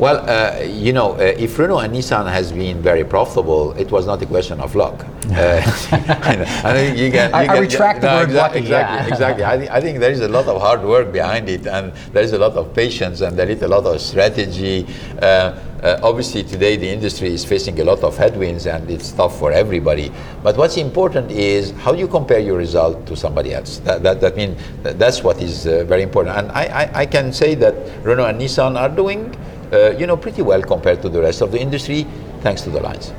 Well, 0.00 0.24
uh, 0.26 0.62
you 0.62 0.94
know, 0.94 1.12
uh, 1.12 1.34
if 1.36 1.58
Renault 1.58 1.80
and 1.80 1.94
Nissan 1.94 2.26
has 2.32 2.52
been 2.52 2.80
very 2.80 3.04
profitable, 3.04 3.72
it 3.72 3.90
was 3.90 4.06
not 4.06 4.22
a 4.22 4.26
question 4.26 4.58
of 4.58 4.74
luck. 4.74 5.04
Uh, 5.04 5.28
I 5.92 6.72
think 6.72 6.96
you 6.96 7.10
can. 7.10 7.28
You 7.28 7.36
I 7.36 7.46
can- 7.46 7.60
retract 7.60 8.00
the 8.00 8.06
no, 8.06 8.16
word 8.20 8.30
exa- 8.30 8.34
lucky, 8.34 8.58
Exactly, 8.60 8.96
yeah. 8.96 9.06
exactly. 9.06 9.44
I, 9.44 9.58
think, 9.58 9.70
I 9.70 9.80
think 9.82 9.98
there 9.98 10.10
is 10.10 10.20
a 10.20 10.28
lot 10.28 10.46
of 10.46 10.58
hard 10.58 10.82
work 10.84 11.12
behind 11.12 11.50
it, 11.50 11.66
and 11.66 11.92
there 12.14 12.22
is 12.22 12.32
a 12.32 12.38
lot 12.38 12.52
of 12.52 12.72
patience, 12.72 13.20
and 13.20 13.38
there 13.38 13.50
is 13.50 13.60
a 13.60 13.68
lot 13.68 13.84
of 13.84 14.00
strategy. 14.00 14.86
Uh, 15.20 15.54
uh, 15.82 16.00
obviously, 16.02 16.44
today 16.44 16.78
the 16.78 16.88
industry 16.88 17.34
is 17.34 17.44
facing 17.44 17.78
a 17.80 17.84
lot 17.84 18.02
of 18.02 18.16
headwinds, 18.16 18.66
and 18.66 18.90
it's 18.90 19.12
tough 19.12 19.38
for 19.38 19.52
everybody. 19.52 20.10
But 20.42 20.56
what's 20.56 20.78
important 20.78 21.30
is 21.30 21.72
how 21.72 21.92
do 21.92 21.98
you 21.98 22.08
compare 22.08 22.38
your 22.38 22.56
result 22.56 23.04
to 23.06 23.16
somebody 23.16 23.52
else. 23.52 23.78
That, 23.80 24.02
that, 24.02 24.22
that 24.22 24.34
means 24.34 24.58
that's 24.82 25.22
what 25.22 25.42
is 25.42 25.66
uh, 25.66 25.84
very 25.84 26.02
important. 26.02 26.38
And 26.38 26.52
I, 26.52 26.64
I, 26.84 27.00
I 27.00 27.06
can 27.06 27.34
say 27.34 27.54
that 27.56 27.74
Renault 28.02 28.26
and 28.26 28.40
Nissan 28.40 28.78
are 28.80 28.88
doing 28.88 29.36
uh, 29.72 29.90
you 29.96 30.06
know, 30.06 30.16
pretty 30.16 30.42
well 30.42 30.62
compared 30.62 31.02
to 31.02 31.08
the 31.08 31.20
rest 31.20 31.40
of 31.42 31.52
the 31.52 31.60
industry, 31.60 32.06
thanks 32.40 32.62
to 32.62 32.70
the 32.70 32.80
alliance. 32.80 33.12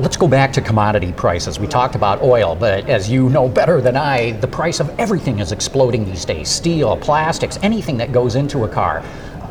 Let's 0.00 0.16
go 0.16 0.26
back 0.26 0.52
to 0.54 0.60
commodity 0.60 1.12
prices. 1.12 1.60
We 1.60 1.68
talked 1.68 1.94
about 1.94 2.20
oil, 2.20 2.56
but 2.56 2.88
as 2.88 3.08
you 3.08 3.28
know 3.28 3.48
better 3.48 3.80
than 3.80 3.96
I, 3.96 4.32
the 4.32 4.48
price 4.48 4.80
of 4.80 4.90
everything 4.98 5.38
is 5.38 5.52
exploding 5.52 6.04
these 6.04 6.24
days 6.24 6.48
steel, 6.48 6.96
plastics, 6.96 7.60
anything 7.62 7.96
that 7.98 8.10
goes 8.10 8.34
into 8.34 8.64
a 8.64 8.68
car. 8.68 9.04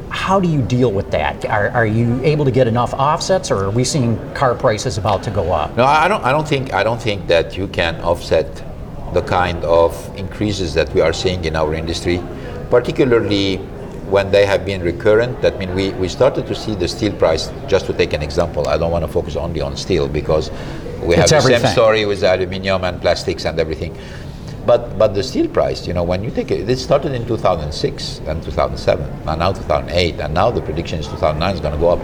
How 0.10 0.42
do 0.42 0.50
you 0.50 0.62
deal 0.62 0.92
with 0.92 1.10
that? 1.12 1.46
Are, 1.46 1.70
are 1.70 1.86
you 1.86 2.22
able 2.24 2.44
to 2.44 2.52
get 2.52 2.68
enough 2.68 2.94
offsets, 2.94 3.50
or 3.52 3.64
are 3.64 3.72
we 3.72 3.86
seeing 3.86 4.20
car 4.34 4.54
prices 4.54 4.98
about 4.98 5.24
to 5.24 5.32
go 5.32 5.52
up? 5.54 5.76
No, 5.78 5.86
I 5.86 6.08
don't. 6.08 6.24
I 6.24 6.32
don't 6.32 6.48
think. 6.48 6.74
I 6.74 6.84
don't 6.84 7.02
think 7.02 7.26
that 7.28 7.58
you 7.58 7.68
can 7.70 7.96
offset 8.02 8.64
the 9.14 9.22
kind 9.22 9.64
of 9.64 9.96
increases 10.18 10.74
that 10.74 10.94
we 10.94 11.00
are 11.00 11.14
seeing 11.14 11.46
in 11.46 11.56
our 11.56 11.74
industry, 11.74 12.22
particularly 12.70 13.62
when 14.14 14.30
they 14.30 14.46
have 14.46 14.64
been 14.64 14.82
recurrent. 14.84 15.42
That 15.42 15.58
means 15.58 15.72
we, 15.74 15.90
we 16.04 16.08
started 16.08 16.46
to 16.46 16.54
see 16.54 16.76
the 16.76 16.88
steel 16.88 17.14
price. 17.14 17.52
Just 17.68 17.88
to 17.88 17.94
take 17.94 18.14
an 18.14 18.22
example, 18.22 18.68
I 18.68 18.78
don't 18.78 18.92
want 18.92 19.04
to 19.04 19.12
focus 19.12 19.36
only 19.36 19.60
on 19.60 19.76
steel 19.76 20.08
because 20.08 20.52
we 21.02 21.16
have 21.16 21.24
It's 21.24 21.32
the 21.32 21.38
everything. 21.38 21.66
same 21.66 21.74
story 21.74 22.06
with 22.06 22.24
aluminium 22.24 22.84
and 22.84 23.02
plastics 23.02 23.46
and 23.46 23.60
everything. 23.60 23.98
But 24.68 24.82
but 25.00 25.10
the 25.16 25.24
steel 25.24 25.48
price, 25.58 25.88
you 25.88 25.94
know, 25.98 26.04
when 26.12 26.24
you 26.24 26.32
take 26.32 26.52
it, 26.52 26.70
it 26.70 26.78
started 26.78 27.12
in 27.14 27.26
2006 27.28 28.22
and 28.28 28.42
2007, 28.44 29.28
and 29.28 29.40
now 29.40 29.52
2008, 29.52 30.22
and 30.22 30.34
now 30.34 30.52
the 30.52 30.62
prediction 30.62 31.00
is 31.00 31.08
2009 31.08 31.56
is 31.56 31.60
going 31.60 31.74
to 31.74 31.80
go 31.80 31.90
up. 31.96 32.00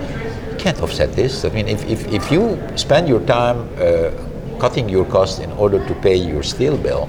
You 0.52 0.58
can't 0.58 0.82
offset 0.82 1.14
this. 1.14 1.46
I 1.46 1.50
mean, 1.50 1.68
if, 1.70 1.86
if, 1.88 2.02
if 2.12 2.32
you 2.32 2.60
spend 2.76 3.08
your 3.08 3.22
time 3.22 3.58
uh, 3.78 4.12
cutting 4.60 4.90
your 4.90 5.06
costs 5.06 5.40
in 5.40 5.52
order 5.54 5.80
to 5.88 5.94
pay 6.02 6.16
your 6.16 6.44
steel 6.44 6.76
bill, 6.76 7.08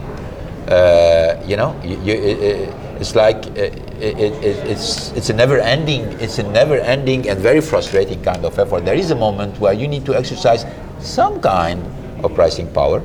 uh, 0.69 1.43
you 1.49 1.57
know, 1.57 1.75
you, 1.83 1.97
you, 2.07 2.15
it, 2.15 2.75
it's 3.01 3.15
like 3.15 3.47
uh, 3.47 3.73
it, 4.01 4.33
it's 4.45 5.11
it's 5.13 5.31
a 5.31 5.33
never-ending 5.33 6.03
it's 6.21 6.39
a 6.39 6.43
never-ending 6.43 7.29
and 7.29 7.41
very 7.41 7.61
frustrating 7.61 8.23
kind 8.23 8.45
of 8.45 8.59
effort. 8.59 8.85
There 8.85 8.95
is 8.95 9.11
a 9.11 9.17
moment 9.17 9.59
where 9.59 9.73
you 9.73 9.89
need 9.89 10.05
to 10.07 10.15
exercise 10.15 10.67
some 11.01 11.41
kind 11.41 11.83
of 12.23 12.35
pricing 12.35 12.73
power. 12.73 13.03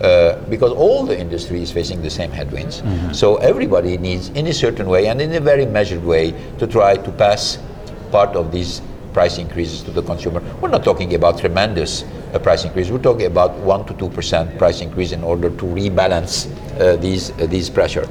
Uh, 0.00 0.40
because 0.48 0.70
all 0.70 1.04
the 1.04 1.18
industry 1.18 1.60
is 1.60 1.72
facing 1.72 2.00
the 2.00 2.10
same 2.10 2.30
headwinds. 2.30 2.82
Mm-hmm. 2.82 3.12
So 3.12 3.36
everybody 3.38 3.98
needs, 3.98 4.28
in 4.28 4.46
a 4.46 4.52
certain 4.54 4.86
way 4.86 5.08
and 5.08 5.20
in 5.20 5.34
a 5.34 5.40
very 5.40 5.66
measured 5.66 6.04
way, 6.04 6.30
to 6.60 6.68
try 6.68 6.94
to 6.94 7.10
pass 7.10 7.58
part 8.12 8.36
of 8.36 8.52
these 8.52 8.80
price 9.12 9.38
increases 9.38 9.82
to 9.82 9.90
the 9.90 10.02
consumer. 10.02 10.40
We're 10.60 10.68
not 10.68 10.84
talking 10.84 11.14
about 11.14 11.40
tremendous 11.40 12.04
uh, 12.32 12.38
price 12.38 12.64
increase. 12.64 12.90
We're 12.90 13.02
talking 13.02 13.26
about 13.26 13.56
one 13.58 13.86
to 13.86 13.94
two 13.94 14.08
percent 14.10 14.56
price 14.56 14.82
increase 14.82 15.10
in 15.10 15.24
order 15.24 15.50
to 15.50 15.64
rebalance 15.64 16.46
uh, 16.78 16.94
these 16.94 17.32
uh, 17.32 17.46
these 17.46 17.68
pressure 17.68 18.06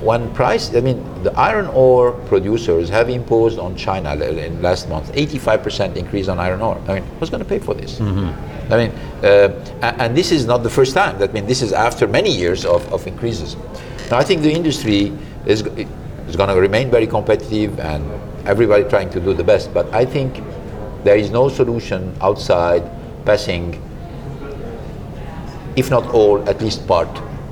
when 0.00 0.32
price, 0.32 0.74
I 0.74 0.80
mean, 0.80 1.02
the 1.24 1.32
iron 1.32 1.66
ore 1.66 2.12
producers 2.12 2.88
have 2.88 3.10
imposed 3.10 3.58
on 3.58 3.74
China 3.76 4.14
in 4.14 4.62
last 4.62 4.88
month 4.88 5.12
85% 5.12 5.96
increase 5.96 6.28
on 6.28 6.38
iron 6.38 6.60
ore. 6.60 6.80
I 6.86 6.94
mean, 6.94 7.04
who's 7.18 7.30
going 7.30 7.42
to 7.42 7.48
pay 7.48 7.58
for 7.58 7.74
this? 7.74 7.98
Mm-hmm. 7.98 8.72
I 8.72 8.76
mean, 8.76 8.90
uh, 9.24 9.94
and 9.98 10.16
this 10.16 10.30
is 10.30 10.46
not 10.46 10.62
the 10.62 10.70
first 10.70 10.94
time. 10.94 11.18
That 11.18 11.30
I 11.30 11.32
mean, 11.32 11.46
this 11.46 11.62
is 11.62 11.72
after 11.72 12.06
many 12.06 12.30
years 12.30 12.64
of, 12.64 12.90
of 12.92 13.06
increases. 13.06 13.56
Now, 14.10 14.18
I 14.18 14.24
think 14.24 14.42
the 14.42 14.52
industry 14.52 15.12
is 15.46 15.62
is 15.62 16.36
going 16.36 16.50
to 16.50 16.60
remain 16.60 16.90
very 16.90 17.06
competitive, 17.06 17.80
and 17.80 18.04
everybody 18.46 18.84
trying 18.84 19.10
to 19.10 19.20
do 19.20 19.34
the 19.34 19.44
best. 19.44 19.72
But 19.72 19.92
I 19.92 20.04
think 20.04 20.42
there 21.02 21.16
is 21.16 21.30
no 21.30 21.48
solution 21.48 22.14
outside 22.20 22.82
passing, 23.24 23.82
if 25.74 25.90
not 25.90 26.06
all, 26.14 26.46
at 26.48 26.60
least 26.60 26.86
part 26.86 27.08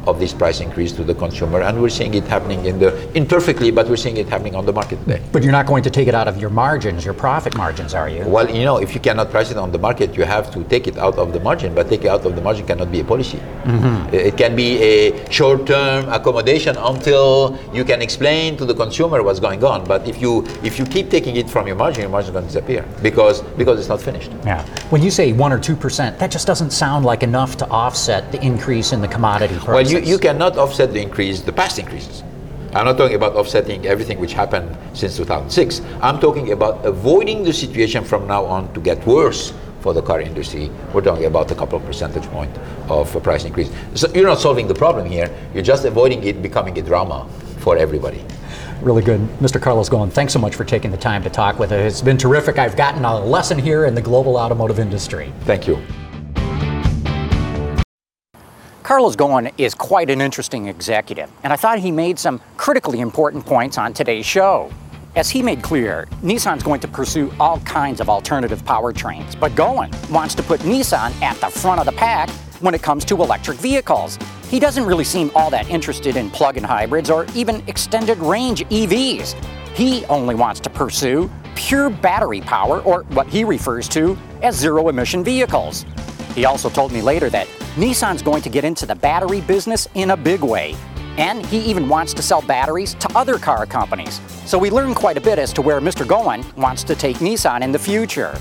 of 0.06 0.18
this 0.18 0.32
price 0.32 0.60
increase 0.60 0.92
to 0.92 1.04
the 1.04 1.14
consumer, 1.14 1.60
and 1.62 1.80
we're 1.80 1.88
seeing 1.88 2.14
it 2.14 2.24
happening 2.24 2.64
in 2.64 2.78
the 2.78 2.90
imperfectly, 3.16 3.70
but 3.70 3.88
we're 3.88 3.96
seeing 3.96 4.16
it 4.16 4.28
happening 4.28 4.54
on 4.54 4.64
the 4.64 4.72
market 4.72 4.98
today. 5.00 5.20
But 5.32 5.42
you're 5.42 5.52
not 5.52 5.66
going 5.66 5.82
to 5.82 5.90
take 5.90 6.08
it 6.08 6.14
out 6.14 6.28
of 6.28 6.40
your 6.40 6.50
margins, 6.50 7.04
your 7.04 7.14
profit 7.14 7.56
margins, 7.56 7.94
are 7.94 8.08
you? 8.08 8.24
Well, 8.24 8.48
you 8.50 8.64
know, 8.64 8.78
if 8.78 8.94
you 8.94 9.00
cannot 9.00 9.30
price 9.30 9.50
it 9.50 9.56
on 9.56 9.72
the 9.72 9.78
market, 9.78 10.16
you 10.16 10.24
have 10.24 10.50
to 10.52 10.64
take 10.64 10.86
it 10.86 10.96
out 10.96 11.18
of 11.18 11.32
the 11.32 11.40
margin. 11.40 11.74
But 11.74 11.88
take 11.88 12.04
it 12.04 12.08
out 12.08 12.24
of 12.24 12.34
the 12.36 12.42
margin 12.42 12.66
cannot 12.66 12.90
be 12.92 13.00
a 13.00 13.04
policy. 13.04 13.38
Mm-hmm. 13.38 14.14
It 14.14 14.36
can 14.36 14.54
be 14.54 14.78
a 14.82 15.30
short-term 15.30 16.08
accommodation 16.08 16.76
until 16.76 17.58
you 17.72 17.84
can 17.84 18.00
explain 18.02 18.56
to 18.56 18.64
the 18.64 18.74
consumer 18.74 19.22
what's 19.22 19.40
going 19.40 19.62
on. 19.64 19.84
But 19.84 20.06
if 20.08 20.20
you 20.20 20.44
if 20.62 20.78
you 20.78 20.84
keep 20.86 21.10
taking 21.10 21.36
it 21.36 21.50
from 21.50 21.66
your 21.66 21.76
margin, 21.76 22.02
your 22.02 22.10
margin 22.10 22.30
is 22.30 22.32
going 22.32 22.46
to 22.46 22.52
disappear 22.52 22.84
because 23.02 23.42
because 23.56 23.78
it's 23.78 23.88
not 23.88 24.00
finished. 24.00 24.30
Yeah. 24.44 24.64
When 24.90 25.02
you 25.02 25.10
say 25.10 25.32
one 25.32 25.52
or 25.52 25.58
two 25.58 25.76
percent, 25.76 26.18
that 26.18 26.30
just 26.30 26.46
doesn't 26.46 26.70
sound 26.70 27.04
like 27.04 27.22
enough 27.22 27.56
to 27.58 27.68
offset 27.68 28.30
the 28.32 28.42
increase 28.44 28.92
in 28.92 29.00
the 29.00 29.08
commodity 29.08 29.54
prices. 29.58 29.92
Well, 29.92 29.95
you, 29.96 30.12
you 30.12 30.18
cannot 30.18 30.56
offset 30.56 30.92
the 30.92 31.00
increase, 31.00 31.40
the 31.40 31.52
past 31.52 31.78
increases. 31.78 32.22
I'm 32.74 32.84
not 32.84 32.98
talking 32.98 33.16
about 33.16 33.34
offsetting 33.34 33.86
everything 33.86 34.18
which 34.18 34.34
happened 34.34 34.76
since 34.92 35.16
2006. 35.16 35.80
I'm 36.02 36.20
talking 36.20 36.52
about 36.52 36.84
avoiding 36.84 37.42
the 37.42 37.52
situation 37.52 38.04
from 38.04 38.26
now 38.26 38.44
on 38.44 38.72
to 38.74 38.80
get 38.80 39.04
worse 39.06 39.54
for 39.80 39.94
the 39.94 40.02
car 40.02 40.20
industry. 40.20 40.70
We're 40.92 41.00
talking 41.00 41.24
about 41.24 41.50
a 41.50 41.54
couple 41.54 41.78
of 41.78 41.84
percentage 41.84 42.24
point 42.24 42.54
of 42.88 43.14
a 43.16 43.20
price 43.20 43.44
increase. 43.44 43.70
So 43.94 44.12
you're 44.12 44.26
not 44.26 44.40
solving 44.40 44.68
the 44.68 44.74
problem 44.74 45.06
here. 45.06 45.30
You're 45.54 45.62
just 45.62 45.84
avoiding 45.84 46.24
it 46.24 46.42
becoming 46.42 46.78
a 46.78 46.82
drama 46.82 47.28
for 47.58 47.76
everybody. 47.76 48.22
Really 48.82 49.02
good. 49.02 49.20
Mr. 49.40 49.60
Carlos 49.60 49.88
Ghosn, 49.88 50.12
thanks 50.12 50.32
so 50.32 50.38
much 50.38 50.54
for 50.54 50.64
taking 50.64 50.90
the 50.90 50.98
time 50.98 51.22
to 51.22 51.30
talk 51.30 51.58
with 51.58 51.72
us. 51.72 51.94
It's 51.94 52.02
been 52.02 52.18
terrific. 52.18 52.58
I've 52.58 52.76
gotten 52.76 53.04
a 53.04 53.18
lesson 53.18 53.58
here 53.58 53.86
in 53.86 53.94
the 53.94 54.02
global 54.02 54.36
automotive 54.36 54.78
industry. 54.78 55.32
Thank 55.42 55.66
you. 55.66 55.80
Carlos 58.86 59.16
Ghosn 59.16 59.52
is 59.58 59.74
quite 59.74 60.10
an 60.10 60.20
interesting 60.20 60.68
executive, 60.68 61.28
and 61.42 61.52
I 61.52 61.56
thought 61.56 61.80
he 61.80 61.90
made 61.90 62.20
some 62.20 62.40
critically 62.56 63.00
important 63.00 63.44
points 63.44 63.78
on 63.78 63.92
today's 63.92 64.24
show. 64.24 64.70
As 65.16 65.28
he 65.28 65.42
made 65.42 65.60
clear, 65.60 66.06
Nissan's 66.22 66.62
going 66.62 66.78
to 66.78 66.86
pursue 66.86 67.32
all 67.40 67.58
kinds 67.62 68.00
of 68.00 68.08
alternative 68.08 68.64
powertrains, 68.64 69.36
but 69.40 69.50
Ghosn 69.56 69.90
wants 70.08 70.36
to 70.36 70.42
put 70.44 70.60
Nissan 70.60 71.20
at 71.20 71.36
the 71.40 71.48
front 71.48 71.80
of 71.80 71.86
the 71.86 71.98
pack 71.98 72.30
when 72.60 72.74
it 72.74 72.82
comes 72.84 73.04
to 73.06 73.20
electric 73.20 73.58
vehicles. 73.58 74.20
He 74.50 74.60
doesn't 74.60 74.86
really 74.86 75.02
seem 75.02 75.32
all 75.34 75.50
that 75.50 75.68
interested 75.68 76.14
in 76.14 76.30
plug 76.30 76.56
in 76.56 76.62
hybrids 76.62 77.10
or 77.10 77.26
even 77.34 77.64
extended 77.66 78.18
range 78.18 78.62
EVs. 78.66 79.32
He 79.74 80.04
only 80.04 80.36
wants 80.36 80.60
to 80.60 80.70
pursue 80.70 81.28
pure 81.56 81.90
battery 81.90 82.40
power, 82.40 82.82
or 82.82 83.02
what 83.14 83.26
he 83.26 83.42
refers 83.42 83.88
to 83.88 84.16
as 84.42 84.54
zero 84.54 84.88
emission 84.90 85.24
vehicles. 85.24 85.84
He 86.36 86.44
also 86.44 86.68
told 86.68 86.92
me 86.92 87.00
later 87.00 87.30
that 87.30 87.46
Nissan's 87.76 88.20
going 88.20 88.42
to 88.42 88.50
get 88.50 88.62
into 88.62 88.84
the 88.84 88.94
battery 88.94 89.40
business 89.40 89.88
in 89.94 90.10
a 90.10 90.16
big 90.16 90.42
way. 90.42 90.76
And 91.16 91.44
he 91.46 91.60
even 91.60 91.88
wants 91.88 92.12
to 92.12 92.20
sell 92.20 92.42
batteries 92.42 92.92
to 92.92 93.08
other 93.16 93.38
car 93.38 93.64
companies. 93.64 94.20
So 94.44 94.58
we 94.58 94.68
learned 94.68 94.96
quite 94.96 95.16
a 95.16 95.20
bit 95.20 95.38
as 95.38 95.50
to 95.54 95.62
where 95.62 95.80
Mr. 95.80 96.04
Ghosn 96.06 96.44
wants 96.54 96.84
to 96.84 96.94
take 96.94 97.16
Nissan 97.16 97.62
in 97.62 97.72
the 97.72 97.78
future. 97.78 98.38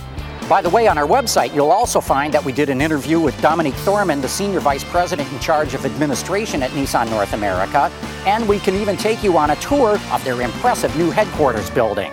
By 0.50 0.62
the 0.62 0.70
way, 0.70 0.90
on 0.90 0.98
our 0.98 1.08
website, 1.08 1.56
you'll 1.56 1.72
also 1.72 2.02
find 2.02 2.34
that 2.34 2.44
we 2.44 2.52
did 2.52 2.70
an 2.70 2.82
interview 2.82 3.18
with 3.18 3.42
Dominique 3.42 3.74
Thormann, 3.86 4.22
the 4.22 4.28
Senior 4.28 4.60
Vice 4.60 4.84
President 4.84 5.32
in 5.32 5.40
charge 5.40 5.74
of 5.74 5.86
administration 5.86 6.62
at 6.62 6.72
Nissan 6.72 7.10
North 7.10 7.32
America, 7.32 7.90
and 8.28 8.48
we 8.48 8.60
can 8.60 8.76
even 8.76 8.98
take 8.98 9.24
you 9.24 9.38
on 9.38 9.52
a 9.52 9.56
tour 9.56 9.98
of 10.12 10.24
their 10.26 10.42
impressive 10.42 10.96
new 10.98 11.12
headquarters 11.12 11.70
building. 11.70 12.12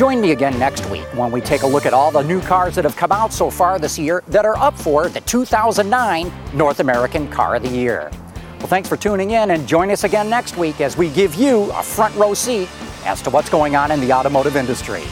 Join 0.00 0.22
me 0.22 0.30
again 0.30 0.58
next 0.58 0.88
week 0.88 1.04
when 1.14 1.30
we 1.30 1.42
take 1.42 1.60
a 1.60 1.66
look 1.66 1.84
at 1.84 1.92
all 1.92 2.10
the 2.10 2.22
new 2.22 2.40
cars 2.40 2.74
that 2.76 2.84
have 2.84 2.96
come 2.96 3.12
out 3.12 3.34
so 3.34 3.50
far 3.50 3.78
this 3.78 3.98
year 3.98 4.22
that 4.28 4.46
are 4.46 4.56
up 4.56 4.74
for 4.74 5.10
the 5.10 5.20
2009 5.20 6.32
North 6.54 6.80
American 6.80 7.28
Car 7.28 7.56
of 7.56 7.62
the 7.62 7.68
Year. 7.68 8.10
Well, 8.60 8.68
thanks 8.68 8.88
for 8.88 8.96
tuning 8.96 9.32
in 9.32 9.50
and 9.50 9.68
join 9.68 9.90
us 9.90 10.04
again 10.04 10.30
next 10.30 10.56
week 10.56 10.80
as 10.80 10.96
we 10.96 11.10
give 11.10 11.34
you 11.34 11.70
a 11.72 11.82
front 11.82 12.16
row 12.16 12.32
seat 12.32 12.70
as 13.04 13.20
to 13.20 13.28
what's 13.28 13.50
going 13.50 13.76
on 13.76 13.90
in 13.90 14.00
the 14.00 14.10
automotive 14.10 14.56
industry. 14.56 15.02